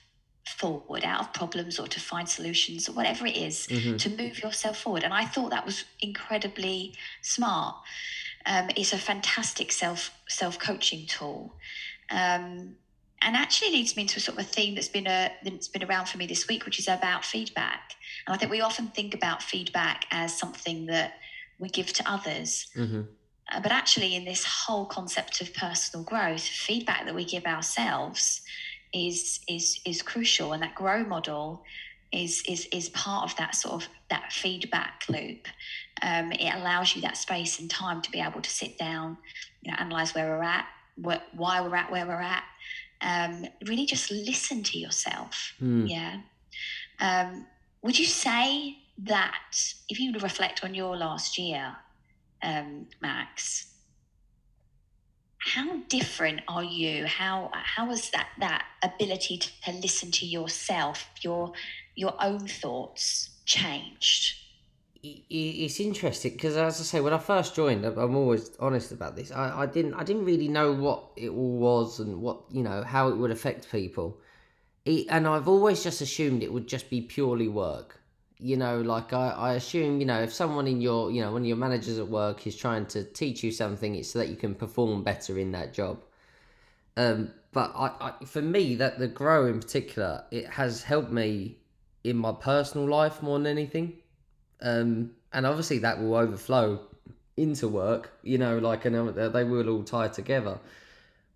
forward 0.48 1.04
out 1.04 1.22
of 1.22 1.34
problems 1.34 1.80
or 1.80 1.88
to 1.88 2.00
find 2.00 2.28
solutions 2.28 2.90
or 2.90 2.94
whatever 2.94 3.26
it 3.26 3.38
is, 3.38 3.68
mm-hmm. 3.68 3.98
to 3.98 4.10
move 4.10 4.42
yourself 4.42 4.78
forward. 4.80 5.04
And 5.04 5.14
I 5.14 5.26
thought 5.26 5.52
that 5.52 5.66
was 5.66 5.86
incredibly 6.02 6.94
smart 7.22 7.76
um, 8.46 8.70
is 8.76 8.94
a 8.94 8.98
fantastic 8.98 9.72
self 9.72 10.12
self 10.28 10.60
coaching 10.60 11.06
tool. 11.06 11.54
Um, 12.10 12.76
and 13.22 13.36
actually 13.36 13.72
leads 13.72 13.96
me 13.96 14.04
into 14.04 14.18
a 14.18 14.20
sort 14.20 14.38
of 14.38 14.46
a 14.46 14.48
theme 14.48 14.76
that's 14.76 14.88
been 14.88 15.08
a 15.08 15.32
that's 15.44 15.68
been 15.68 15.84
around 15.84 16.08
for 16.08 16.18
me 16.18 16.28
this 16.28 16.48
week, 16.48 16.66
which 16.66 16.80
is 16.80 16.88
about 16.88 17.24
feedback. 17.24 17.94
And 18.26 18.34
I 18.34 18.38
think 18.38 18.52
we 18.52 18.62
often 18.62 18.88
think 18.88 19.14
about 19.14 19.42
feedback 19.42 20.06
as 20.12 20.38
something 20.38 20.88
that 20.88 21.14
we 21.60 21.70
give 21.70 21.94
to 21.94 22.12
others. 22.12 22.68
Mm-hmm. 22.76 23.02
Uh, 23.52 23.60
but 23.60 23.72
actually, 23.72 24.16
in 24.16 24.26
this 24.26 24.44
whole 24.46 24.86
concept 24.86 25.42
of 25.42 25.54
personal 25.54 26.04
growth, 26.04 26.42
feedback 26.42 27.06
that 27.06 27.16
we 27.16 27.26
give 27.26 27.46
ourselves 27.46 28.42
is 28.94 29.40
is 29.48 29.80
is 29.86 30.02
crucial. 30.02 30.54
And 30.54 30.64
that 30.64 30.76
grow 30.76 31.04
model 31.04 31.64
is 32.12 32.44
is 32.48 32.68
is 32.72 32.90
part 32.90 33.30
of 33.30 33.38
that 33.38 33.56
sort 33.56 33.84
of 33.84 33.90
that 34.10 34.32
feedback 34.32 35.04
loop. 35.10 35.48
Um, 36.02 36.32
it 36.32 36.54
allows 36.56 36.96
you 36.96 37.02
that 37.04 37.18
space 37.18 37.60
and 37.60 37.70
time 37.70 38.02
to 38.02 38.12
be 38.12 38.20
able 38.20 38.42
to 38.42 38.50
sit 38.50 38.78
down, 38.78 39.18
you 39.62 39.72
know, 39.72 39.78
analyze 39.80 40.16
where 40.16 40.28
we're 40.28 40.44
at, 40.44 40.66
what, 40.96 41.24
why 41.34 41.62
we're 41.62 41.76
at 41.76 41.92
where 41.92 42.08
we're 42.08 42.22
at. 42.22 42.44
Um, 43.02 43.46
really 43.68 43.86
just 43.86 44.12
listen 44.12 44.64
to 44.64 44.78
yourself. 44.78 45.54
Mm. 45.62 45.90
Yeah. 45.90 46.22
Um, 47.00 47.48
would 47.82 47.98
you 47.98 48.06
say 48.06 48.78
that 49.00 49.74
if 49.90 50.00
you 50.00 50.14
reflect 50.20 50.64
on 50.64 50.76
your 50.76 50.96
last 50.96 51.38
year, 51.38 51.76
um, 52.44 52.88
Max, 53.02 53.68
how 55.40 55.78
different 55.90 56.42
are 56.48 56.64
you? 56.64 57.08
How 57.08 57.50
how 57.54 57.88
was 57.88 58.12
that 58.12 58.28
that 58.40 58.66
ability 58.84 59.38
to, 59.38 59.62
to 59.64 59.72
listen 59.72 60.12
to 60.12 60.26
yourself, 60.26 61.10
your 61.22 61.54
your 61.96 62.14
own 62.24 62.48
thoughts 62.48 63.30
changed? 63.46 64.41
It's 65.04 65.80
interesting 65.80 66.34
because, 66.34 66.56
as 66.56 66.80
I 66.80 66.84
say, 66.84 67.02
when 67.02 67.14
I 67.14 67.18
first 67.18 67.56
joined, 67.56 67.86
I'm 67.86 67.98
I'm 67.98 68.16
always 68.16 68.52
honest 68.60 68.92
about 68.92 69.16
this. 69.16 69.32
I, 69.32 69.64
I 69.64 69.66
didn't 69.66 69.96
I 69.96 70.04
didn't 70.04 70.26
really 70.26 70.48
know 70.48 70.72
what 70.74 71.06
it 71.16 71.30
all 71.30 71.58
was 71.58 72.00
and 72.00 72.22
what 72.22 72.42
you 72.52 72.62
know 72.62 72.84
how 72.84 73.10
it 73.10 73.18
would 73.18 73.32
affect 73.32 73.72
people, 73.72 74.20
it, 74.86 75.08
and 75.10 75.28
I've 75.28 75.48
always 75.48 75.84
just 75.84 76.02
assumed 76.02 76.44
it 76.44 76.54
would 76.54 76.68
just 76.68 76.90
be 76.92 77.02
purely 77.02 77.48
work. 77.48 78.00
You 78.38 78.58
know, 78.58 78.82
like 78.82 79.12
I, 79.12 79.30
I 79.30 79.54
assume 79.54 80.00
you 80.02 80.06
know 80.06 80.22
if 80.22 80.34
someone 80.34 80.68
in 80.68 80.82
your 80.82 81.12
you 81.12 81.22
know 81.22 81.32
one 81.32 81.42
of 81.42 81.48
your 81.48 81.58
managers 81.58 81.98
at 81.98 82.08
work 82.08 82.46
is 82.46 82.56
trying 82.56 82.86
to 82.88 83.04
teach 83.04 83.44
you 83.44 83.52
something, 83.52 83.96
it's 83.96 84.12
so 84.12 84.20
that 84.20 84.30
you 84.30 84.36
can 84.36 84.54
perform 84.54 85.04
better 85.04 85.40
in 85.40 85.52
that 85.54 85.74
job. 85.74 86.00
Um, 86.96 87.34
but 87.54 87.72
I, 87.76 88.14
I 88.20 88.26
for 88.26 88.42
me 88.44 88.76
that 88.76 89.00
the 89.00 89.08
grow 89.08 89.48
in 89.48 89.62
particular, 89.62 90.26
it 90.30 90.46
has 90.48 90.84
helped 90.84 91.12
me 91.12 91.58
in 92.04 92.18
my 92.18 92.34
personal 92.34 92.88
life 92.88 93.24
more 93.24 93.40
than 93.40 93.48
anything 93.48 93.94
um, 94.62 95.12
and 95.34 95.46
obviously 95.46 95.80
that 95.80 96.00
will 96.00 96.16
overflow 96.16 96.80
into 97.38 97.68
work. 97.68 98.12
You 98.24 98.38
know, 98.38 98.58
like 98.58 98.86
and 98.86 98.96
uh, 98.96 99.30
they 99.30 99.44
will 99.44 99.70
all 99.70 99.84
tie 99.84 100.08
together. 100.08 100.60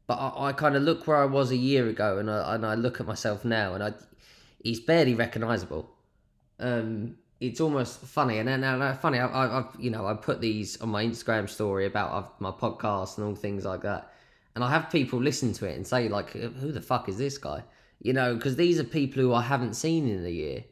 But 0.08 0.15
I, 0.15 0.50
I 0.50 0.53
kind 0.53 0.75
of 0.75 0.84
look 0.84 1.08
where 1.08 1.17
I 1.17 1.25
was 1.25 1.51
a 1.51 1.58
year 1.58 1.88
ago, 1.88 2.17
and 2.17 2.29
I 2.29 2.55
and 2.55 2.65
I 2.65 2.75
look 2.75 3.00
at 3.00 3.08
myself 3.08 3.44
now, 3.44 3.74
and 3.74 3.84
I, 3.84 3.94
he's 4.63 4.79
barely 4.79 5.15
recognizable. 5.15 5.89
Um, 6.60 7.17
it's 7.39 7.60
almost 7.60 8.00
funny, 8.01 8.38
and 8.38 8.48
then 8.48 8.63
and 8.63 9.00
funny. 9.00 9.20
I, 9.20 9.27
I, 9.27 9.60
I've 9.60 9.79
you 9.79 9.89
know 9.89 10.05
I 10.05 10.13
put 10.13 10.41
these 10.41 10.79
on 10.82 10.89
my 10.89 11.05
Instagram 11.05 11.50
story 11.50 11.86
about 11.86 12.39
my 12.39 12.51
podcast 12.51 13.17
and 13.17 13.27
all 13.27 13.36
things 13.36 13.65
like 13.65 13.82
that, 13.82 14.12
and 14.53 14.63
I 14.63 14.70
have 14.70 14.89
people 14.91 15.20
listen 15.20 15.53
to 15.53 15.65
it 15.65 15.75
and 15.75 15.86
say 15.86 16.08
like, 16.08 16.32
"Who 16.32 16.72
the 16.72 16.82
fuck 16.82 17.10
is 17.10 17.17
this 17.17 17.38
guy?" 17.38 17.63
You 18.01 18.13
know, 18.13 18.36
because 18.36 18.55
these 18.55 18.79
are 18.79 18.84
people 18.84 19.22
who 19.22 19.34
I 19.34 19.41
haven't 19.41 19.74
seen 19.74 20.08
in 20.08 20.25
a 20.25 20.29
year, 20.29 20.63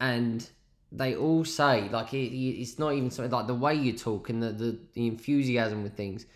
and 0.00 0.48
they 0.96 1.14
all 1.14 1.44
say 1.44 1.88
like 1.90 2.14
it, 2.14 2.34
it's 2.34 2.78
not 2.78 2.94
even 2.94 3.10
something 3.10 3.30
like 3.30 3.46
the 3.46 3.54
way 3.54 3.74
you 3.74 3.92
talk 3.92 4.30
and 4.30 4.42
the, 4.42 4.50
the 4.50 4.78
the 4.94 5.06
enthusiasm 5.06 5.82
with 5.82 5.94
things. 5.94 6.26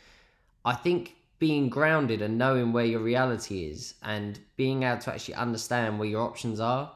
I 0.65 0.75
think 0.75 1.17
being 1.39 1.71
grounded 1.71 2.21
and 2.21 2.37
knowing 2.37 2.73
where 2.73 2.85
your 2.85 3.01
reality 3.01 3.65
is 3.65 3.95
and 4.03 4.39
being 4.57 4.83
able 4.83 5.01
to 5.01 5.13
actually 5.13 5.35
understand 5.35 5.99
where 5.99 6.09
your 6.09 6.23
options 6.23 6.61
are, 6.61 6.93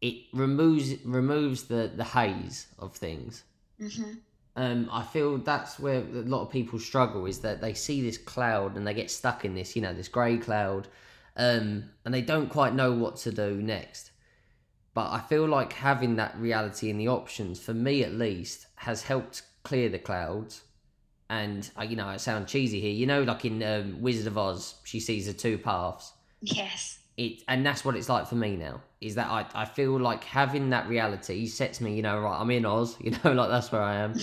it 0.00 0.16
removes 0.32 0.94
removes 1.04 1.64
the 1.64 1.90
the 1.94 2.04
haze 2.04 2.66
of 2.78 2.94
things. 2.94 3.44
Mm-hmm. 3.80 4.14
Um, 4.56 4.88
I 4.90 5.04
feel 5.04 5.38
that's 5.38 5.78
where 5.78 6.00
a 6.00 6.22
lot 6.34 6.42
of 6.42 6.50
people 6.50 6.80
struggle 6.80 7.26
is 7.26 7.38
that 7.40 7.60
they 7.60 7.74
see 7.74 8.02
this 8.02 8.18
cloud 8.18 8.76
and 8.76 8.84
they 8.84 8.92
get 8.92 9.08
stuck 9.08 9.44
in 9.44 9.54
this, 9.54 9.76
you 9.76 9.82
know, 9.82 9.94
this 9.94 10.08
grey 10.08 10.36
cloud, 10.36 10.88
um, 11.36 11.84
and 12.04 12.12
they 12.12 12.22
don't 12.22 12.48
quite 12.50 12.74
know 12.74 12.92
what 12.92 13.16
to 13.18 13.30
do 13.30 13.62
next. 13.62 14.07
But 14.98 15.12
I 15.12 15.20
feel 15.20 15.46
like 15.46 15.74
having 15.74 16.16
that 16.16 16.36
reality 16.36 16.90
and 16.90 16.98
the 16.98 17.06
options, 17.06 17.60
for 17.60 17.72
me 17.72 18.02
at 18.02 18.14
least, 18.14 18.66
has 18.74 19.00
helped 19.00 19.42
clear 19.62 19.88
the 19.88 20.00
clouds. 20.00 20.62
And 21.30 21.70
uh, 21.78 21.84
you 21.84 21.94
know, 21.94 22.08
I 22.08 22.16
sound 22.16 22.48
cheesy 22.48 22.80
here. 22.80 22.90
You 22.90 23.06
know, 23.06 23.22
like 23.22 23.44
in 23.44 23.62
um, 23.62 24.02
Wizard 24.02 24.26
of 24.26 24.36
Oz, 24.36 24.74
she 24.82 24.98
sees 24.98 25.26
the 25.26 25.32
two 25.32 25.56
paths. 25.56 26.14
Yes. 26.40 26.98
It 27.16 27.44
and 27.46 27.64
that's 27.64 27.84
what 27.84 27.94
it's 27.94 28.08
like 28.08 28.26
for 28.26 28.34
me 28.34 28.56
now. 28.56 28.82
Is 29.00 29.14
that 29.14 29.28
I, 29.28 29.46
I 29.54 29.66
feel 29.66 30.00
like 30.00 30.24
having 30.24 30.70
that 30.70 30.88
reality 30.88 31.46
sets 31.46 31.80
me, 31.80 31.94
you 31.94 32.02
know, 32.02 32.18
right. 32.18 32.36
I'm 32.36 32.50
in 32.50 32.66
Oz, 32.66 32.96
you 33.00 33.12
know, 33.22 33.34
like 33.34 33.50
that's 33.50 33.70
where 33.70 33.82
I 33.82 33.98
am. 33.98 34.14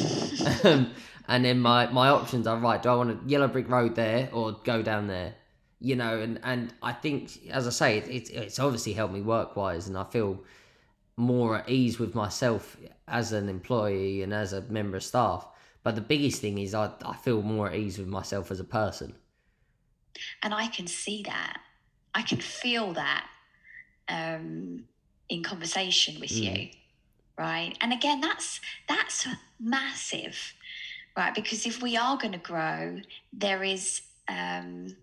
um, 0.65 0.91
and 1.29 1.45
then 1.45 1.61
my 1.61 1.87
my 1.87 2.09
options 2.09 2.47
are 2.47 2.57
right. 2.57 2.83
Do 2.83 2.89
I 2.89 2.95
want 2.95 3.11
a 3.11 3.29
yellow 3.29 3.47
brick 3.47 3.69
road 3.69 3.95
there 3.95 4.27
or 4.33 4.51
go 4.65 4.81
down 4.81 5.07
there? 5.07 5.35
You 5.79 5.95
know, 5.95 6.19
and 6.19 6.37
and 6.43 6.73
I 6.83 6.91
think, 6.91 7.47
as 7.49 7.65
I 7.65 7.69
say, 7.69 7.97
it, 7.99 8.09
it 8.09 8.29
it's 8.29 8.59
obviously 8.59 8.91
helped 8.91 9.13
me 9.13 9.21
work 9.21 9.55
wise, 9.55 9.87
and 9.87 9.97
I 9.97 10.03
feel 10.03 10.43
more 11.17 11.57
at 11.57 11.69
ease 11.69 11.99
with 11.99 12.13
myself 12.15 12.77
as 13.07 13.31
an 13.31 13.49
employee 13.49 14.21
and 14.21 14.33
as 14.33 14.53
a 14.53 14.61
member 14.61 14.97
of 14.97 15.03
staff. 15.03 15.47
But 15.83 15.95
the 15.95 16.01
biggest 16.01 16.41
thing 16.41 16.57
is 16.57 16.73
I, 16.73 16.91
I 17.05 17.15
feel 17.15 17.41
more 17.41 17.69
at 17.69 17.75
ease 17.75 17.97
with 17.97 18.07
myself 18.07 18.51
as 18.51 18.59
a 18.59 18.63
person. 18.65 19.15
And 20.41 20.53
I 20.53 20.67
can 20.67 20.87
see 20.87 21.23
that. 21.23 21.57
I 22.13 22.21
can 22.21 22.39
feel 22.39 22.93
that 22.93 23.27
um, 24.07 24.85
in 25.29 25.43
conversation 25.43 26.19
with 26.19 26.31
Mm. 26.31 26.43
you, 26.43 26.69
right? 27.37 27.77
And 27.81 27.91
again, 27.93 28.21
that's 28.21 28.61
that's 28.87 29.27
massive, 29.59 30.53
right? 31.17 31.35
Because 31.35 31.65
if 31.65 31.81
we 31.81 31.97
are 31.97 32.17
going 32.17 32.31
to 32.31 32.37
grow, 32.39 33.01
there 33.33 33.63
is 33.63 34.01
um, 34.27 34.95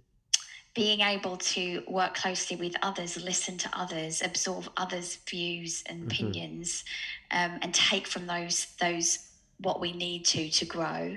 being 0.74 1.00
able 1.00 1.36
to 1.36 1.82
work 1.88 2.14
closely 2.14 2.56
with 2.56 2.74
others, 2.82 3.16
listen 3.22 3.58
to 3.58 3.70
others, 3.78 4.22
absorb 4.22 4.70
others' 4.76 5.18
views 5.28 5.82
and 5.88 6.02
Mhm. 6.02 6.10
opinions, 6.10 6.84
um, 7.30 7.58
and 7.62 7.74
take 7.74 8.06
from 8.06 8.26
those 8.26 8.74
those 8.80 9.28
what 9.58 9.80
we 9.80 9.92
need 9.92 10.24
to 10.26 10.50
to 10.50 10.64
grow 10.66 11.16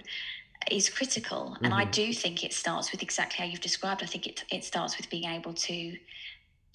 is 0.71 0.89
critical. 0.89 1.57
And 1.63 1.73
I 1.73 1.85
Mhm. 1.85 1.91
do 1.91 2.13
think 2.13 2.43
it 2.43 2.53
starts 2.53 2.91
with 2.91 3.03
exactly 3.03 3.45
how 3.45 3.51
you've 3.51 3.61
described. 3.61 4.03
I 4.03 4.07
think 4.07 4.27
it 4.27 4.43
it 4.51 4.63
starts 4.65 4.97
with 4.97 5.09
being 5.09 5.25
able 5.25 5.53
to 5.53 5.97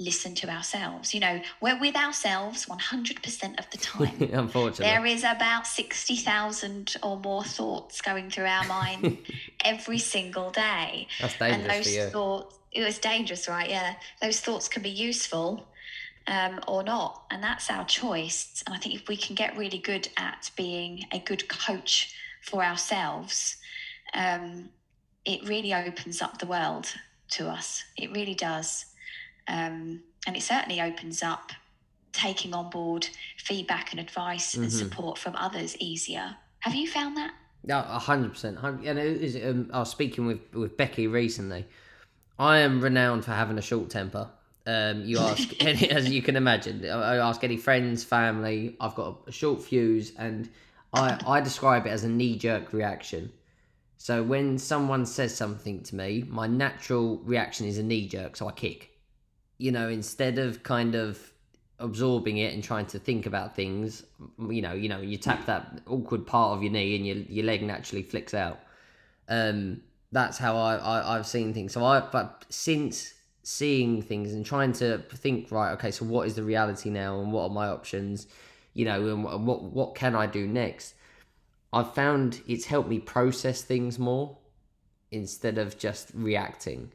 listen 0.00 0.34
to 0.36 0.48
ourselves. 0.50 1.14
You 1.14 1.20
know, 1.20 1.42
we're 1.62 1.78
with 1.80 1.96
ourselves 1.96 2.68
100% 2.68 3.58
of 3.60 3.70
the 3.70 3.78
time. 3.78 4.30
Unfortunately. 4.32 4.86
There 4.94 5.06
is 5.06 5.24
about 5.24 5.66
60,000 5.66 6.96
or 7.02 7.18
more 7.20 7.44
thoughts 7.44 8.00
going 8.00 8.30
through 8.30 8.46
our 8.46 8.64
mind 8.64 9.18
every 9.64 9.98
single 9.98 10.50
day. 10.50 11.08
That's 11.18 11.36
and 11.50 11.62
dangerous 11.62 11.70
those 11.70 11.84
for 11.84 11.88
you. 11.90 12.12
thoughts, 12.12 12.59
it 12.72 12.84
was 12.84 12.98
dangerous, 12.98 13.48
right? 13.48 13.68
Yeah. 13.68 13.94
Those 14.22 14.40
thoughts 14.40 14.68
can 14.68 14.82
be 14.82 14.90
useful 14.90 15.66
um, 16.26 16.60
or 16.68 16.82
not. 16.82 17.24
And 17.30 17.42
that's 17.42 17.70
our 17.70 17.84
choice. 17.84 18.62
And 18.66 18.74
I 18.74 18.78
think 18.78 18.94
if 18.94 19.08
we 19.08 19.16
can 19.16 19.34
get 19.34 19.56
really 19.56 19.78
good 19.78 20.08
at 20.16 20.50
being 20.56 21.04
a 21.12 21.18
good 21.18 21.48
coach 21.48 22.14
for 22.42 22.62
ourselves, 22.62 23.56
um, 24.14 24.68
it 25.24 25.46
really 25.48 25.74
opens 25.74 26.22
up 26.22 26.38
the 26.38 26.46
world 26.46 26.86
to 27.30 27.48
us. 27.48 27.84
It 27.96 28.10
really 28.12 28.34
does. 28.34 28.86
Um, 29.48 30.02
and 30.26 30.36
it 30.36 30.42
certainly 30.42 30.80
opens 30.80 31.22
up 31.22 31.52
taking 32.12 32.54
on 32.54 32.70
board 32.70 33.08
feedback 33.38 33.92
and 33.92 34.00
advice 34.00 34.54
and 34.54 34.66
Mhm. 34.66 34.70
support 34.78 35.18
from 35.18 35.36
others 35.36 35.76
easier. 35.78 36.36
Have 36.60 36.74
you 36.74 36.88
found 36.88 37.16
that? 37.16 37.32
Yeah, 37.64 37.84
a 37.94 37.98
hundred 37.98 38.32
percent. 38.32 38.58
And 38.62 38.98
it 38.98 39.44
um, 39.48 39.70
I 39.72 39.80
was 39.80 39.90
speaking 39.90 40.26
with 40.26 40.40
with 40.52 40.76
Becky 40.76 41.06
recently. 41.06 41.66
I 42.40 42.60
am 42.60 42.80
renowned 42.80 43.26
for 43.26 43.32
having 43.32 43.58
a 43.58 43.62
short 43.62 43.90
temper. 43.90 44.30
Um, 44.66 45.04
you 45.04 45.18
ask, 45.18 45.52
any, 45.60 45.90
as 45.90 46.08
you 46.08 46.22
can 46.22 46.36
imagine, 46.36 46.88
I 46.88 47.16
ask 47.16 47.44
any 47.44 47.58
friends, 47.58 48.02
family. 48.02 48.76
I've 48.80 48.94
got 48.94 49.18
a 49.26 49.32
short 49.32 49.62
fuse, 49.62 50.12
and 50.16 50.48
I 50.94 51.20
I 51.26 51.42
describe 51.42 51.86
it 51.86 51.90
as 51.90 52.02
a 52.02 52.08
knee 52.08 52.38
jerk 52.38 52.72
reaction. 52.72 53.30
So 53.98 54.22
when 54.22 54.56
someone 54.56 55.04
says 55.04 55.36
something 55.36 55.82
to 55.82 55.94
me, 55.94 56.24
my 56.26 56.46
natural 56.46 57.18
reaction 57.18 57.66
is 57.66 57.76
a 57.76 57.82
knee 57.82 58.08
jerk, 58.08 58.36
so 58.36 58.48
I 58.48 58.52
kick. 58.52 58.90
You 59.58 59.72
know, 59.72 59.90
instead 59.90 60.38
of 60.38 60.62
kind 60.62 60.94
of 60.94 61.18
absorbing 61.78 62.38
it 62.38 62.54
and 62.54 62.64
trying 62.64 62.86
to 62.86 62.98
think 62.98 63.26
about 63.26 63.54
things, 63.54 64.02
you 64.48 64.62
know, 64.62 64.72
you 64.72 64.88
know, 64.88 65.02
you 65.02 65.18
tap 65.18 65.44
that 65.44 65.82
awkward 65.86 66.26
part 66.26 66.56
of 66.56 66.62
your 66.62 66.72
knee 66.72 66.96
and 66.96 67.06
your 67.06 67.16
your 67.16 67.44
leg 67.44 67.62
naturally 67.62 68.02
flicks 68.02 68.32
out. 68.32 68.60
Um, 69.28 69.82
that's 70.12 70.38
how 70.38 70.56
I, 70.56 70.76
I 70.76 71.16
I've 71.16 71.26
seen 71.26 71.54
things. 71.54 71.72
So 71.72 71.84
I 71.84 72.00
but 72.00 72.46
since 72.48 73.14
seeing 73.42 74.02
things 74.02 74.32
and 74.32 74.44
trying 74.44 74.72
to 74.72 74.98
think 74.98 75.50
right, 75.50 75.72
okay, 75.72 75.90
so 75.90 76.04
what 76.04 76.26
is 76.26 76.34
the 76.34 76.42
reality 76.42 76.90
now 76.90 77.20
and 77.20 77.32
what 77.32 77.44
are 77.44 77.50
my 77.50 77.68
options, 77.68 78.26
you 78.74 78.84
know, 78.84 79.06
and 79.06 79.46
what 79.46 79.62
what, 79.62 79.94
can 79.94 80.14
I 80.14 80.26
do 80.26 80.46
next? 80.46 80.94
I've 81.72 81.94
found 81.94 82.40
it's 82.48 82.64
helped 82.64 82.88
me 82.88 82.98
process 82.98 83.62
things 83.62 83.98
more 83.98 84.36
instead 85.10 85.58
of 85.58 85.78
just 85.78 86.10
reacting. 86.14 86.92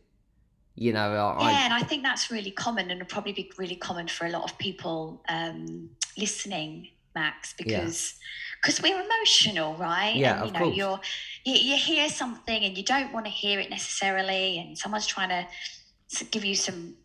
You 0.78 0.92
know, 0.92 1.16
I, 1.16 1.52
Yeah, 1.52 1.66
and 1.66 1.74
I 1.74 1.84
think 1.84 2.04
that's 2.04 2.30
really 2.30 2.52
common 2.52 2.92
and 2.92 3.08
probably 3.08 3.32
be 3.32 3.50
really 3.58 3.78
common 3.78 4.10
for 4.10 4.26
a 4.26 4.30
lot 4.30 4.44
of 4.52 4.58
people 4.58 5.22
um, 5.30 5.90
listening, 6.18 6.90
Max, 7.16 7.54
because 7.58 8.16
because 8.62 8.82
we're 8.82 9.02
emotional, 9.02 9.76
right? 9.76 10.16
Yeah, 10.16 10.34
and, 10.34 10.40
you 10.42 10.48
of 10.48 10.54
know, 10.54 10.60
course. 10.60 10.76
you're 10.76 11.00
you, 11.46 11.72
you 11.72 11.78
hear 11.78 12.10
something 12.10 12.64
and 12.64 12.78
you 12.78 12.84
don't 12.84 13.14
want 13.14 13.26
to 13.26 13.32
hear 13.32 13.60
it 13.60 13.70
necessarily, 13.70 14.60
and 14.60 14.78
someone's 14.78 15.08
trying 15.08 15.30
to 15.30 16.26
give 16.26 16.46
you 16.46 16.56
some 16.56 16.96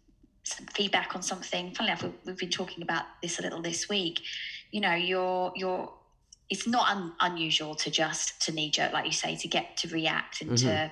some 0.43 0.67
feedback 0.67 1.15
on 1.15 1.23
something. 1.23 1.73
Funnily 1.75 1.93
enough, 1.93 2.03
we've, 2.03 2.15
we've 2.27 2.39
been 2.39 2.51
talking 2.51 2.83
about 2.83 3.05
this 3.23 3.39
a 3.39 3.43
little 3.43 3.63
this 3.63 3.89
week. 3.89 4.21
You 4.71 4.81
know, 4.81 4.95
you're 4.95 5.53
you're 5.55 5.93
it's 6.49 6.67
not 6.67 6.91
un, 6.91 7.13
unusual 7.21 7.77
to 7.77 7.91
just 7.91 8.43
to 8.43 8.53
knee 8.53 8.71
jerk, 8.71 8.93
like 8.93 9.07
you 9.07 9.13
say, 9.13 9.37
to 9.37 9.49
get 9.49 9.77
to 9.79 9.89
react 9.89 10.43
and 10.43 10.59
to 10.59 10.91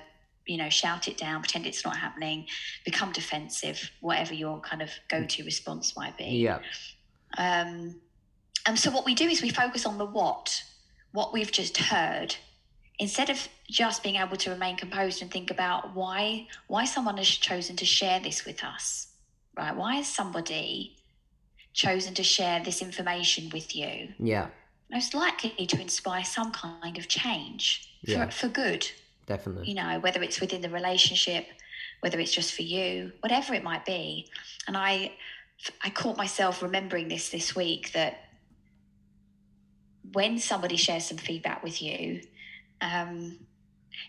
you 0.49 0.57
know, 0.57 0.69
shout 0.69 1.07
it 1.07 1.15
down, 1.15 1.41
pretend 1.41 1.67
it's 1.67 1.85
not 1.85 1.95
happening, 1.95 2.47
become 2.83 3.11
defensive, 3.11 3.91
whatever 4.01 4.33
your 4.33 4.59
kind 4.61 4.81
of 4.81 4.89
go-to 5.07 5.43
response 5.43 5.95
might 5.95 6.17
be. 6.17 6.25
Yeah. 6.25 6.59
Um, 7.37 8.01
and 8.69 8.79
so 8.79 8.91
what 8.91 9.05
we 9.05 9.15
do 9.15 9.27
is 9.27 9.41
we 9.41 9.49
focus 9.49 9.85
on 9.85 9.97
the 9.97 10.05
what, 10.05 10.63
what 11.11 11.33
we've 11.33 11.51
just 11.51 11.77
heard, 11.77 12.35
instead 12.99 13.29
of 13.29 13.47
just 13.69 14.03
being 14.03 14.15
able 14.15 14.37
to 14.37 14.49
remain 14.49 14.77
composed 14.77 15.21
and 15.21 15.31
think 15.31 15.51
about 15.51 15.95
why 15.95 16.47
why 16.67 16.85
someone 16.85 17.17
has 17.17 17.27
chosen 17.27 17.75
to 17.77 17.85
share 17.85 18.19
this 18.19 18.45
with 18.45 18.63
us, 18.63 19.07
right? 19.57 19.75
Why 19.75 19.95
has 19.95 20.07
somebody 20.07 20.95
chosen 21.73 22.13
to 22.15 22.23
share 22.23 22.63
this 22.63 22.81
information 22.81 23.49
with 23.51 23.75
you? 23.75 24.09
Yeah. 24.19 24.47
Most 24.91 25.13
likely 25.13 25.65
to 25.67 25.79
inspire 25.79 26.23
some 26.23 26.51
kind 26.51 26.97
of 26.97 27.07
change 27.07 27.89
for, 28.05 28.11
Yeah. 28.11 28.29
for 28.29 28.47
good 28.47 28.89
Definitely. 29.27 29.67
you 29.69 29.75
know, 29.75 29.99
whether 29.99 30.21
it's 30.23 30.41
within 30.41 30.61
the 30.61 30.69
relationship, 30.69 31.45
whether 31.99 32.19
it's 32.19 32.33
just 32.33 32.53
for 32.53 32.63
you, 32.63 33.11
whatever 33.21 33.53
it 33.53 33.63
might 33.63 33.85
be. 33.85 34.27
And 34.67 34.75
I, 34.75 35.11
I 35.83 35.89
caught 35.91 36.17
myself 36.17 36.63
remembering 36.63 37.07
this 37.07 37.29
this 37.29 37.55
week 37.55 37.91
that 37.93 38.28
when 40.13 40.39
somebody 40.39 40.75
shares 40.75 41.05
some 41.05 41.17
feedback 41.17 41.63
with 41.63 41.81
you, 41.81 42.21
um, 42.81 43.39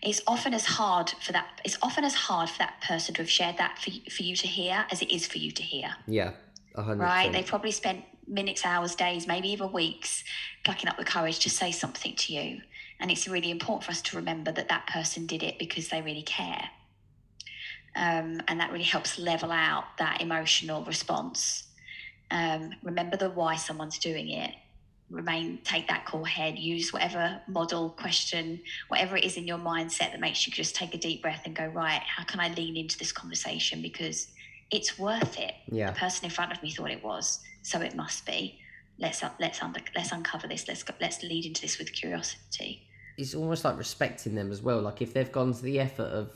it's 0.01 0.21
often 0.25 0.53
as 0.53 0.65
hard 0.65 1.09
for 1.21 1.31
that. 1.33 1.61
It's 1.65 1.77
often 1.81 2.03
as 2.03 2.15
hard 2.15 2.49
for 2.49 2.59
that 2.59 2.81
person 2.81 3.13
to 3.15 3.21
have 3.21 3.29
shared 3.29 3.57
that 3.57 3.77
for, 3.77 3.91
for 4.09 4.23
you 4.23 4.35
to 4.35 4.47
hear 4.47 4.85
as 4.91 5.01
it 5.01 5.11
is 5.11 5.27
for 5.27 5.37
you 5.37 5.51
to 5.51 5.63
hear 5.63 5.93
Yeah. 6.07 6.31
A 6.75 6.81
hundred 6.81 7.03
right? 7.03 7.31
They 7.31 7.43
probably 7.43 7.71
spent 7.71 8.05
minutes, 8.27 8.65
hours, 8.65 8.95
days, 8.95 9.27
maybe 9.27 9.49
even 9.49 9.71
weeks 9.73 10.23
plucking 10.63 10.89
up 10.89 10.97
the 10.97 11.03
courage 11.03 11.39
to 11.39 11.49
say 11.49 11.71
something 11.71 12.15
to 12.15 12.33
you. 12.33 12.61
And 12.99 13.11
it's 13.11 13.27
really 13.27 13.51
important 13.51 13.83
for 13.83 13.91
us 13.91 14.01
to 14.03 14.15
remember 14.15 14.51
that 14.51 14.69
that 14.69 14.87
person 14.87 15.25
did 15.25 15.43
it 15.43 15.59
because 15.59 15.89
they 15.89 16.01
really 16.01 16.21
care. 16.21 16.63
Um, 17.95 18.41
and 18.47 18.59
that 18.59 18.71
really 18.71 18.85
helps 18.85 19.19
level 19.19 19.51
out 19.51 19.83
that 19.97 20.21
emotional 20.21 20.85
response. 20.85 21.63
Um, 22.29 22.71
remember 22.83 23.17
the 23.17 23.29
why 23.29 23.57
someone's 23.57 23.99
doing 23.99 24.29
it. 24.29 24.51
Remain, 25.11 25.59
take 25.63 25.87
that 25.89 26.05
cool 26.05 26.23
head, 26.23 26.57
use 26.57 26.93
whatever 26.93 27.41
model, 27.47 27.89
question, 27.89 28.61
whatever 28.87 29.17
it 29.17 29.23
is 29.23 29.35
in 29.37 29.45
your 29.45 29.57
mindset 29.57 30.11
that 30.11 30.19
makes 30.19 30.47
you 30.47 30.53
just 30.53 30.75
take 30.75 30.93
a 30.93 30.97
deep 30.97 31.21
breath 31.21 31.41
and 31.45 31.55
go, 31.55 31.65
right, 31.67 32.01
how 32.01 32.23
can 32.23 32.39
I 32.39 32.47
lean 32.53 32.77
into 32.77 32.97
this 32.97 33.11
conversation? 33.11 33.81
Because 33.81 34.27
it's 34.71 34.97
worth 34.97 35.37
it 35.37 35.53
Yeah. 35.69 35.91
the 35.91 35.97
person 35.99 36.25
in 36.25 36.31
front 36.31 36.53
of 36.53 36.63
me 36.63 36.71
thought 36.71 36.91
it 36.91 37.03
was, 37.03 37.39
so 37.61 37.81
it 37.81 37.95
must 37.95 38.25
be. 38.25 38.57
Let's 38.97 39.23
let's 39.39 39.61
under, 39.61 39.81
let's 39.95 40.11
uncover 40.11 40.47
this. 40.47 40.67
Let's 40.67 40.83
go- 40.83 40.93
let's 41.01 41.23
lead 41.23 41.45
into 41.45 41.61
this 41.61 41.77
with 41.79 41.91
curiosity. 41.91 42.87
it's 43.17 43.35
almost 43.35 43.65
like 43.65 43.77
respecting 43.77 44.35
them 44.35 44.51
as 44.51 44.61
well. 44.61 44.79
Like 44.81 45.01
if 45.01 45.13
they've 45.13 45.31
gone 45.31 45.53
to 45.53 45.61
the 45.61 45.79
effort 45.79 46.07
of 46.07 46.31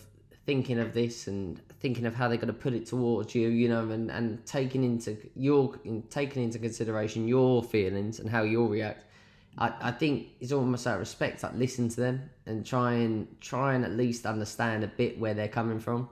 thinking 0.46 0.80
of 0.80 0.94
this 0.94 1.28
and 1.28 1.60
thinking 1.80 2.06
of 2.06 2.14
how 2.14 2.28
they're 2.28 2.38
going 2.38 2.48
to 2.48 2.54
put 2.54 2.74
it 2.74 2.86
towards 2.86 3.34
you, 3.34 3.50
you 3.50 3.68
know, 3.68 3.90
and, 3.90 4.12
and 4.12 4.46
taking 4.46 4.84
into 4.84 5.18
your 5.36 5.80
in, 5.84 6.04
taking 6.04 6.44
into 6.44 6.60
consideration 6.60 7.28
your 7.28 7.64
feelings 7.64 8.20
and 8.20 8.30
how 8.30 8.44
you'll 8.44 8.70
react. 8.70 9.04
I, 9.58 9.74
I 9.82 9.92
think 9.92 10.28
it's 10.42 10.52
almost 10.52 10.86
out 10.86 10.96
of 10.96 11.00
respect. 11.00 11.42
Like 11.44 11.56
listen 11.56 11.90
to 11.90 12.00
them 12.00 12.30
and 12.46 12.66
try 12.66 12.94
and 12.94 13.28
try 13.42 13.74
and 13.74 13.84
at 13.86 13.92
least 13.92 14.26
understand 14.26 14.84
a 14.84 14.88
bit 14.88 15.20
where 15.20 15.34
they're 15.34 15.48
coming 15.48 15.80
from, 15.80 16.10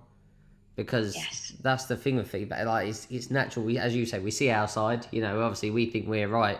because 0.75 1.15
Yes. 1.15 1.53
that's 1.61 1.85
the 1.85 1.95
thing 1.95 2.15
with 2.15 2.29
feedback. 2.29 2.65
Like 2.65 2.87
it's 2.89 3.07
it's 3.11 3.29
natural. 3.29 3.65
We, 3.65 3.77
as 3.77 3.95
you 3.95 4.05
say, 4.05 4.19
we 4.19 4.31
see 4.31 4.49
our 4.49 4.67
side. 4.67 5.05
You 5.11 5.21
know, 5.21 5.41
obviously 5.41 5.71
we 5.71 5.87
think 5.87 6.07
we're 6.07 6.27
right, 6.27 6.59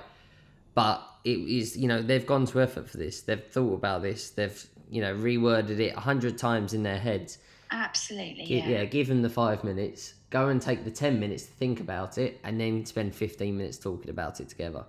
but 0.75 1.01
it 1.23 1.39
is 1.39 1.77
you 1.77 1.87
know 1.87 2.01
they've 2.01 2.27
gone 2.27 2.45
to 2.45 2.61
effort 2.61 2.89
for 2.89 2.97
this 2.97 3.21
they've 3.21 3.45
thought 3.45 3.73
about 3.73 4.01
this 4.01 4.31
they've 4.31 4.67
you 4.89 5.01
know 5.01 5.15
reworded 5.15 5.79
it 5.79 5.95
a 5.95 5.99
hundred 5.99 6.37
times 6.37 6.73
in 6.73 6.83
their 6.83 6.99
heads 6.99 7.37
Absolutely, 7.73 8.45
Gi- 8.45 8.55
yeah. 8.59 8.67
yeah 8.69 8.85
give 8.85 9.07
them 9.07 9.21
the 9.23 9.29
five 9.29 9.63
minutes 9.63 10.13
go 10.29 10.47
and 10.49 10.61
take 10.61 10.83
the 10.83 10.91
10 10.91 11.19
minutes 11.19 11.43
to 11.43 11.51
think 11.53 11.79
about 11.79 12.17
it 12.17 12.39
and 12.43 12.59
then 12.59 12.85
spend 12.85 13.13
15 13.15 13.55
minutes 13.57 13.77
talking 13.77 14.09
about 14.09 14.39
it 14.39 14.47
together 14.49 14.85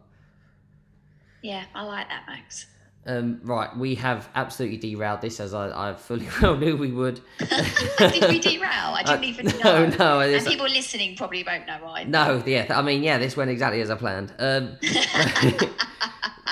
Yeah, 1.42 1.64
I 1.74 1.82
like 1.84 2.08
that, 2.08 2.24
Max. 2.26 2.66
um, 3.06 3.40
right 3.42 3.74
we 3.76 3.94
have 3.96 4.28
absolutely 4.34 4.76
derailed 4.78 5.20
this 5.22 5.40
as 5.40 5.52
I, 5.54 5.90
I 5.90 5.94
fully 5.94 6.26
well 6.42 6.56
knew 6.56 6.76
we 6.76 6.92
would 6.92 7.20
Did 7.38 8.28
we 8.28 8.38
derail? 8.38 8.68
I 8.94 9.02
didn't 9.02 9.24
Uh, 9.24 9.26
even 9.26 9.46
know. 9.64 9.86
no, 9.88 9.96
no. 9.96 10.20
and 10.20 10.30
it's- 10.32 10.46
people 10.48 10.66
listening 10.66 11.16
probably 11.16 11.42
won't 11.42 11.66
know 11.66 11.78
why. 11.82 12.04
No, 12.04 12.42
yeah, 12.46 12.66
I 12.70 12.82
mean, 12.82 13.02
yeah, 13.02 13.18
this 13.18 13.36
went 13.36 13.50
exactly 13.50 13.80
as 13.80 13.90
I 13.90 13.94
planned. 13.96 14.32
Um, 14.38 14.76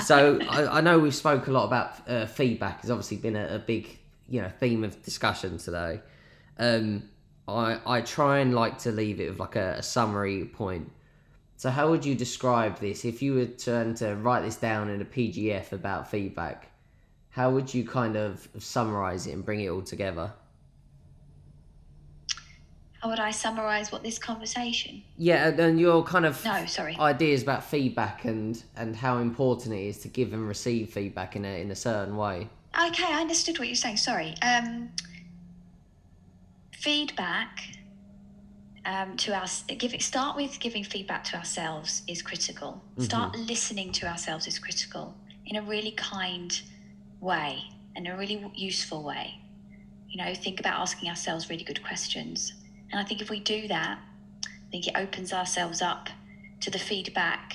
so 0.04 0.38
I, 0.48 0.78
I 0.78 0.80
know 0.80 0.98
we've 0.98 1.14
spoke 1.14 1.46
a 1.46 1.50
lot 1.52 1.64
about 1.64 2.08
uh, 2.08 2.26
feedback. 2.26 2.80
Has 2.82 2.90
obviously 2.90 3.18
been 3.18 3.36
a, 3.36 3.54
a 3.56 3.58
big, 3.58 3.98
you 4.28 4.40
know, 4.42 4.48
theme 4.60 4.84
of 4.84 5.02
discussion 5.02 5.58
today. 5.58 6.00
Um, 6.62 7.08
I 7.48 7.80
I 7.84 8.00
try 8.02 8.38
and 8.38 8.54
like 8.54 8.78
to 8.78 8.92
leave 8.92 9.20
it 9.20 9.30
with 9.30 9.40
like 9.40 9.56
a, 9.56 9.74
a 9.78 9.82
summary 9.82 10.44
point. 10.44 10.90
So 11.56 11.70
how 11.70 11.90
would 11.90 12.04
you 12.04 12.14
describe 12.14 12.78
this 12.78 13.04
if 13.04 13.22
you 13.22 13.34
were 13.34 13.46
to, 13.46 13.94
to 13.94 14.16
write 14.16 14.42
this 14.42 14.56
down 14.56 14.88
in 14.90 15.00
a 15.00 15.04
PGF 15.04 15.72
about 15.72 16.10
feedback? 16.10 16.70
How 17.30 17.50
would 17.50 17.72
you 17.72 17.86
kind 17.86 18.16
of 18.16 18.48
summarize 18.58 19.26
it 19.26 19.32
and 19.32 19.44
bring 19.44 19.60
it 19.60 19.68
all 19.68 19.82
together? 19.82 20.32
How 23.00 23.08
would 23.08 23.18
I 23.20 23.32
summarize 23.32 23.90
what 23.90 24.04
this 24.04 24.18
conversation? 24.18 25.02
Yeah, 25.18 25.48
and 25.48 25.80
your 25.80 26.04
kind 26.04 26.24
of 26.24 26.44
No, 26.44 26.64
sorry. 26.66 26.96
ideas 26.98 27.42
about 27.42 27.64
feedback 27.64 28.24
and 28.24 28.62
and 28.76 28.94
how 28.94 29.18
important 29.18 29.74
it 29.74 29.84
is 29.86 29.98
to 29.98 30.08
give 30.08 30.32
and 30.32 30.46
receive 30.46 30.90
feedback 30.90 31.34
in 31.34 31.44
a 31.44 31.60
in 31.60 31.70
a 31.72 31.76
certain 31.76 32.16
way. 32.16 32.48
Okay, 32.88 33.04
I 33.04 33.20
understood 33.20 33.58
what 33.58 33.66
you're 33.66 33.74
saying. 33.74 33.96
Sorry. 33.96 34.34
Um, 34.42 34.90
feedback 36.82 37.60
um, 38.84 39.16
to 39.16 39.34
us. 39.36 39.62
Give. 39.62 39.94
Start 40.02 40.36
with 40.36 40.58
giving 40.58 40.82
feedback 40.82 41.22
to 41.24 41.36
ourselves 41.36 42.02
is 42.08 42.22
critical. 42.22 42.82
Start 42.98 43.36
listening 43.36 43.92
to 43.92 44.06
ourselves 44.06 44.46
is 44.46 44.58
critical 44.58 45.14
in 45.46 45.56
a 45.56 45.62
really 45.62 45.92
kind 45.92 46.60
way, 47.20 47.62
and 47.94 48.08
a 48.08 48.16
really 48.16 48.44
useful 48.54 49.02
way. 49.04 49.38
You 50.08 50.18
know, 50.22 50.34
think 50.34 50.58
about 50.60 50.80
asking 50.80 51.08
ourselves 51.08 51.48
really 51.48 51.64
good 51.64 51.82
questions. 51.84 52.52
And 52.90 53.00
I 53.00 53.04
think 53.04 53.22
if 53.22 53.30
we 53.30 53.40
do 53.40 53.68
that, 53.68 53.98
I 54.44 54.70
think 54.70 54.88
it 54.88 54.94
opens 54.96 55.32
ourselves 55.32 55.80
up 55.80 56.08
to 56.60 56.70
the 56.70 56.78
feedback 56.78 57.54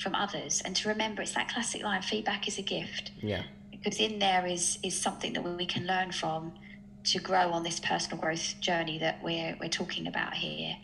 from 0.00 0.14
others. 0.14 0.62
And 0.64 0.74
to 0.76 0.88
remember, 0.88 1.22
it's 1.22 1.34
that 1.34 1.48
classic 1.48 1.82
line: 1.82 2.02
feedback 2.02 2.46
is 2.46 2.58
a 2.58 2.62
gift 2.62 3.10
Yeah, 3.20 3.42
because 3.72 3.98
in 3.98 4.20
there 4.20 4.46
is 4.46 4.78
is 4.84 4.94
something 4.94 5.32
that 5.32 5.42
we 5.42 5.66
can 5.66 5.86
learn 5.88 6.12
from 6.12 6.52
to 7.04 7.18
grow 7.20 7.50
on 7.50 7.62
this 7.62 7.80
personal 7.80 8.18
growth 8.18 8.54
journey 8.60 8.98
that 8.98 9.22
we're 9.22 9.56
we're 9.60 9.68
talking 9.68 10.06
about 10.06 10.34
here, 10.34 10.74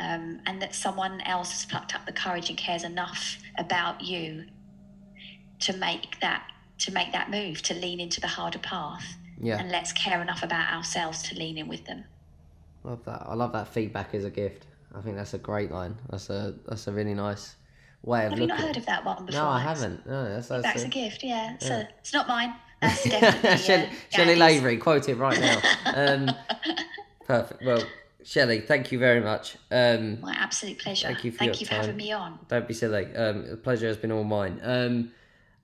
um, 0.00 0.40
and 0.46 0.60
that 0.62 0.74
someone 0.74 1.20
else 1.22 1.52
has 1.52 1.64
plucked 1.64 1.94
up 1.94 2.04
the 2.06 2.12
courage 2.12 2.48
and 2.48 2.58
cares 2.58 2.82
enough 2.84 3.38
about 3.58 4.00
you 4.02 4.44
to 5.60 5.72
make 5.76 6.18
that 6.20 6.44
to 6.78 6.92
make 6.92 7.12
that 7.12 7.30
move 7.30 7.62
to 7.62 7.74
lean 7.74 8.00
into 8.00 8.20
the 8.20 8.26
harder 8.26 8.58
path, 8.58 9.04
yeah, 9.40 9.58
and 9.58 9.70
let's 9.70 9.92
care 9.92 10.20
enough 10.20 10.42
about 10.42 10.72
ourselves 10.72 11.22
to 11.22 11.34
lean 11.36 11.56
in 11.58 11.68
with 11.68 11.84
them. 11.84 12.04
love 12.82 13.04
that. 13.04 13.22
I 13.26 13.34
love 13.34 13.52
that 13.52 13.68
feedback 13.68 14.14
is 14.14 14.24
a 14.24 14.30
gift. 14.30 14.66
I 14.94 15.00
think 15.00 15.16
that's 15.16 15.34
a 15.34 15.38
great 15.38 15.70
line. 15.70 15.96
That's 16.10 16.28
a 16.30 16.54
that's 16.66 16.86
a 16.88 16.92
really 16.92 17.14
nice 17.14 17.54
way 18.02 18.24
of 18.26 18.30
Have 18.32 18.40
you 18.40 18.46
looking. 18.46 18.56
not 18.58 18.66
heard 18.66 18.76
of 18.76 18.86
that 18.86 19.04
one 19.04 19.24
before? 19.26 19.42
no, 19.42 19.48
I 19.48 19.60
haven't. 19.60 20.04
No, 20.06 20.24
that's, 20.28 20.48
that's 20.48 20.64
That's 20.64 20.82
a- 20.82 20.86
a 20.86 20.90
gift, 20.90 21.22
yeah. 21.22 21.56
So 21.60 21.68
Yeah. 21.68 21.86
it's 22.00 22.12
not 22.12 22.26
mine. 22.26 22.52
That's 22.82 23.04
definitely 23.08 23.58
Shelley, 23.58 23.86
uh, 23.86 23.90
Shelley 24.10 24.36
Lavery, 24.36 24.76
quote 24.76 25.08
it 25.08 25.14
right 25.14 25.40
now. 25.40 25.60
Um, 25.94 26.30
perfect. 27.26 27.64
Well, 27.64 27.82
Shelley, 28.24 28.60
thank 28.60 28.92
you 28.92 28.98
very 28.98 29.20
much. 29.20 29.56
Um, 29.70 30.20
My 30.20 30.34
absolute 30.34 30.78
pleasure. 30.78 31.06
Thank 31.06 31.24
you 31.24 31.32
for 31.32 31.38
Thank 31.38 31.60
you 31.60 31.66
for 31.66 31.74
having 31.74 31.96
me 31.96 32.12
on. 32.12 32.38
Don't 32.48 32.68
be 32.68 32.74
silly. 32.74 33.14
Um, 33.14 33.48
the 33.48 33.56
pleasure 33.56 33.86
has 33.86 33.96
been 33.96 34.12
all 34.12 34.24
mine. 34.24 34.60
Um, 34.62 35.12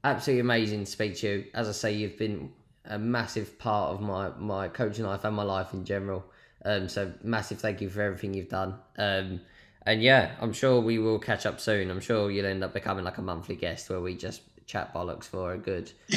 absolutely 0.05 0.41
amazing 0.41 0.85
to 0.85 0.91
speak 0.91 1.17
to 1.17 1.29
you. 1.29 1.45
As 1.55 1.69
I 1.69 1.73
say, 1.73 1.93
you've 1.93 2.17
been 2.17 2.53
a 2.85 2.99
massive 2.99 3.59
part 3.59 3.93
of 3.93 4.01
my, 4.01 4.31
my 4.39 4.69
coaching 4.69 5.05
life 5.05 5.25
and 5.25 5.37
my 5.37 5.43
life 5.43 5.75
in 5.75 5.85
general. 5.85 6.25
Um, 6.65 6.89
so 6.89 7.13
massive 7.23 7.61
thank 7.61 7.81
you 7.81 7.91
for 7.91 8.03
everything 8.03 8.35
you've 8.35 8.49
done. 8.49 8.75
Um, 8.97 9.41
and 9.83 10.03
yeah, 10.03 10.33
I'm 10.41 10.53
sure 10.53 10.81
we 10.81 10.99
will 10.99 11.19
catch 11.19 11.47
up 11.47 11.61
soon. 11.61 11.91
I'm 11.91 12.01
sure 12.01 12.31
you'll 12.31 12.47
end 12.47 12.65
up 12.65 12.75
becoming 12.75 13.05
like 13.05 13.19
a 13.19 13.23
monthly 13.23 13.57
guest 13.57 13.89
where 13.91 14.01
we 14.01 14.15
just 14.15 14.43
chat 14.69 14.95
bollocks 14.95 15.25
for 15.25 15.55
a 15.55 15.59
good 15.59 15.91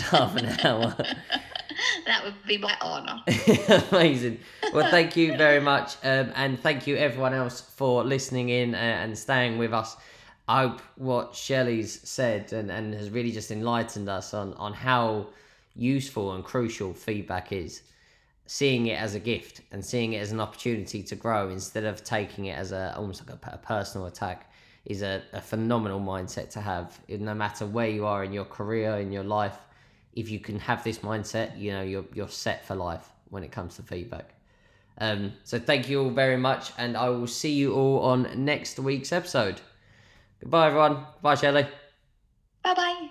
half 0.00 0.34
an 0.36 0.46
hour. 0.66 0.96
That 2.06 2.24
would 2.24 2.34
be 2.46 2.56
my 2.56 2.74
honour. 2.80 3.22
Amazing. 3.92 4.40
Well, 4.72 4.90
thank 4.90 5.16
you 5.16 5.36
very 5.36 5.60
much. 5.72 5.96
Um, 6.02 6.32
and 6.34 6.58
thank 6.58 6.86
you 6.86 6.96
everyone 6.96 7.34
else 7.34 7.60
for 7.60 8.02
listening 8.02 8.48
in 8.48 8.74
and, 8.74 9.10
and 9.10 9.18
staying 9.18 9.58
with 9.58 9.72
us. 9.74 9.96
I 10.48 10.62
hope 10.62 10.80
what 10.96 11.36
Shelley's 11.36 12.00
said 12.08 12.54
and, 12.54 12.70
and 12.70 12.94
has 12.94 13.10
really 13.10 13.32
just 13.32 13.50
enlightened 13.50 14.08
us 14.08 14.32
on, 14.32 14.54
on 14.54 14.72
how 14.72 15.26
useful 15.76 16.32
and 16.32 16.42
crucial 16.42 16.94
feedback 16.94 17.52
is. 17.52 17.82
Seeing 18.46 18.86
it 18.86 18.98
as 18.98 19.14
a 19.14 19.20
gift 19.20 19.60
and 19.72 19.84
seeing 19.84 20.14
it 20.14 20.22
as 20.22 20.32
an 20.32 20.40
opportunity 20.40 21.02
to 21.02 21.14
grow 21.14 21.50
instead 21.50 21.84
of 21.84 22.02
taking 22.02 22.46
it 22.46 22.56
as 22.56 22.72
a 22.72 22.94
almost 22.96 23.20
like 23.26 23.36
a, 23.36 23.38
per- 23.38 23.58
personal 23.58 24.06
attack 24.06 24.47
is 24.88 25.02
a, 25.02 25.22
a 25.32 25.40
phenomenal 25.40 26.00
mindset 26.00 26.50
to 26.50 26.60
have. 26.60 26.98
No 27.08 27.34
matter 27.34 27.66
where 27.66 27.88
you 27.88 28.06
are 28.06 28.24
in 28.24 28.32
your 28.32 28.46
career, 28.46 28.96
in 28.96 29.12
your 29.12 29.22
life, 29.22 29.56
if 30.14 30.30
you 30.30 30.40
can 30.40 30.58
have 30.58 30.82
this 30.82 30.98
mindset, 31.00 31.58
you 31.58 31.70
know, 31.72 31.82
you're, 31.82 32.06
you're 32.14 32.28
set 32.28 32.66
for 32.66 32.74
life 32.74 33.08
when 33.28 33.44
it 33.44 33.52
comes 33.52 33.76
to 33.76 33.82
feedback. 33.82 34.34
Um, 35.00 35.34
so 35.44 35.58
thank 35.58 35.88
you 35.88 36.02
all 36.02 36.10
very 36.10 36.38
much, 36.38 36.72
and 36.78 36.96
I 36.96 37.10
will 37.10 37.28
see 37.28 37.52
you 37.52 37.74
all 37.74 38.00
on 38.00 38.44
next 38.44 38.78
week's 38.80 39.12
episode. 39.12 39.60
Goodbye, 40.40 40.68
everyone. 40.68 41.06
Bye, 41.22 41.34
Shelley 41.36 41.68
Bye 42.64 42.74
bye. 42.74 43.10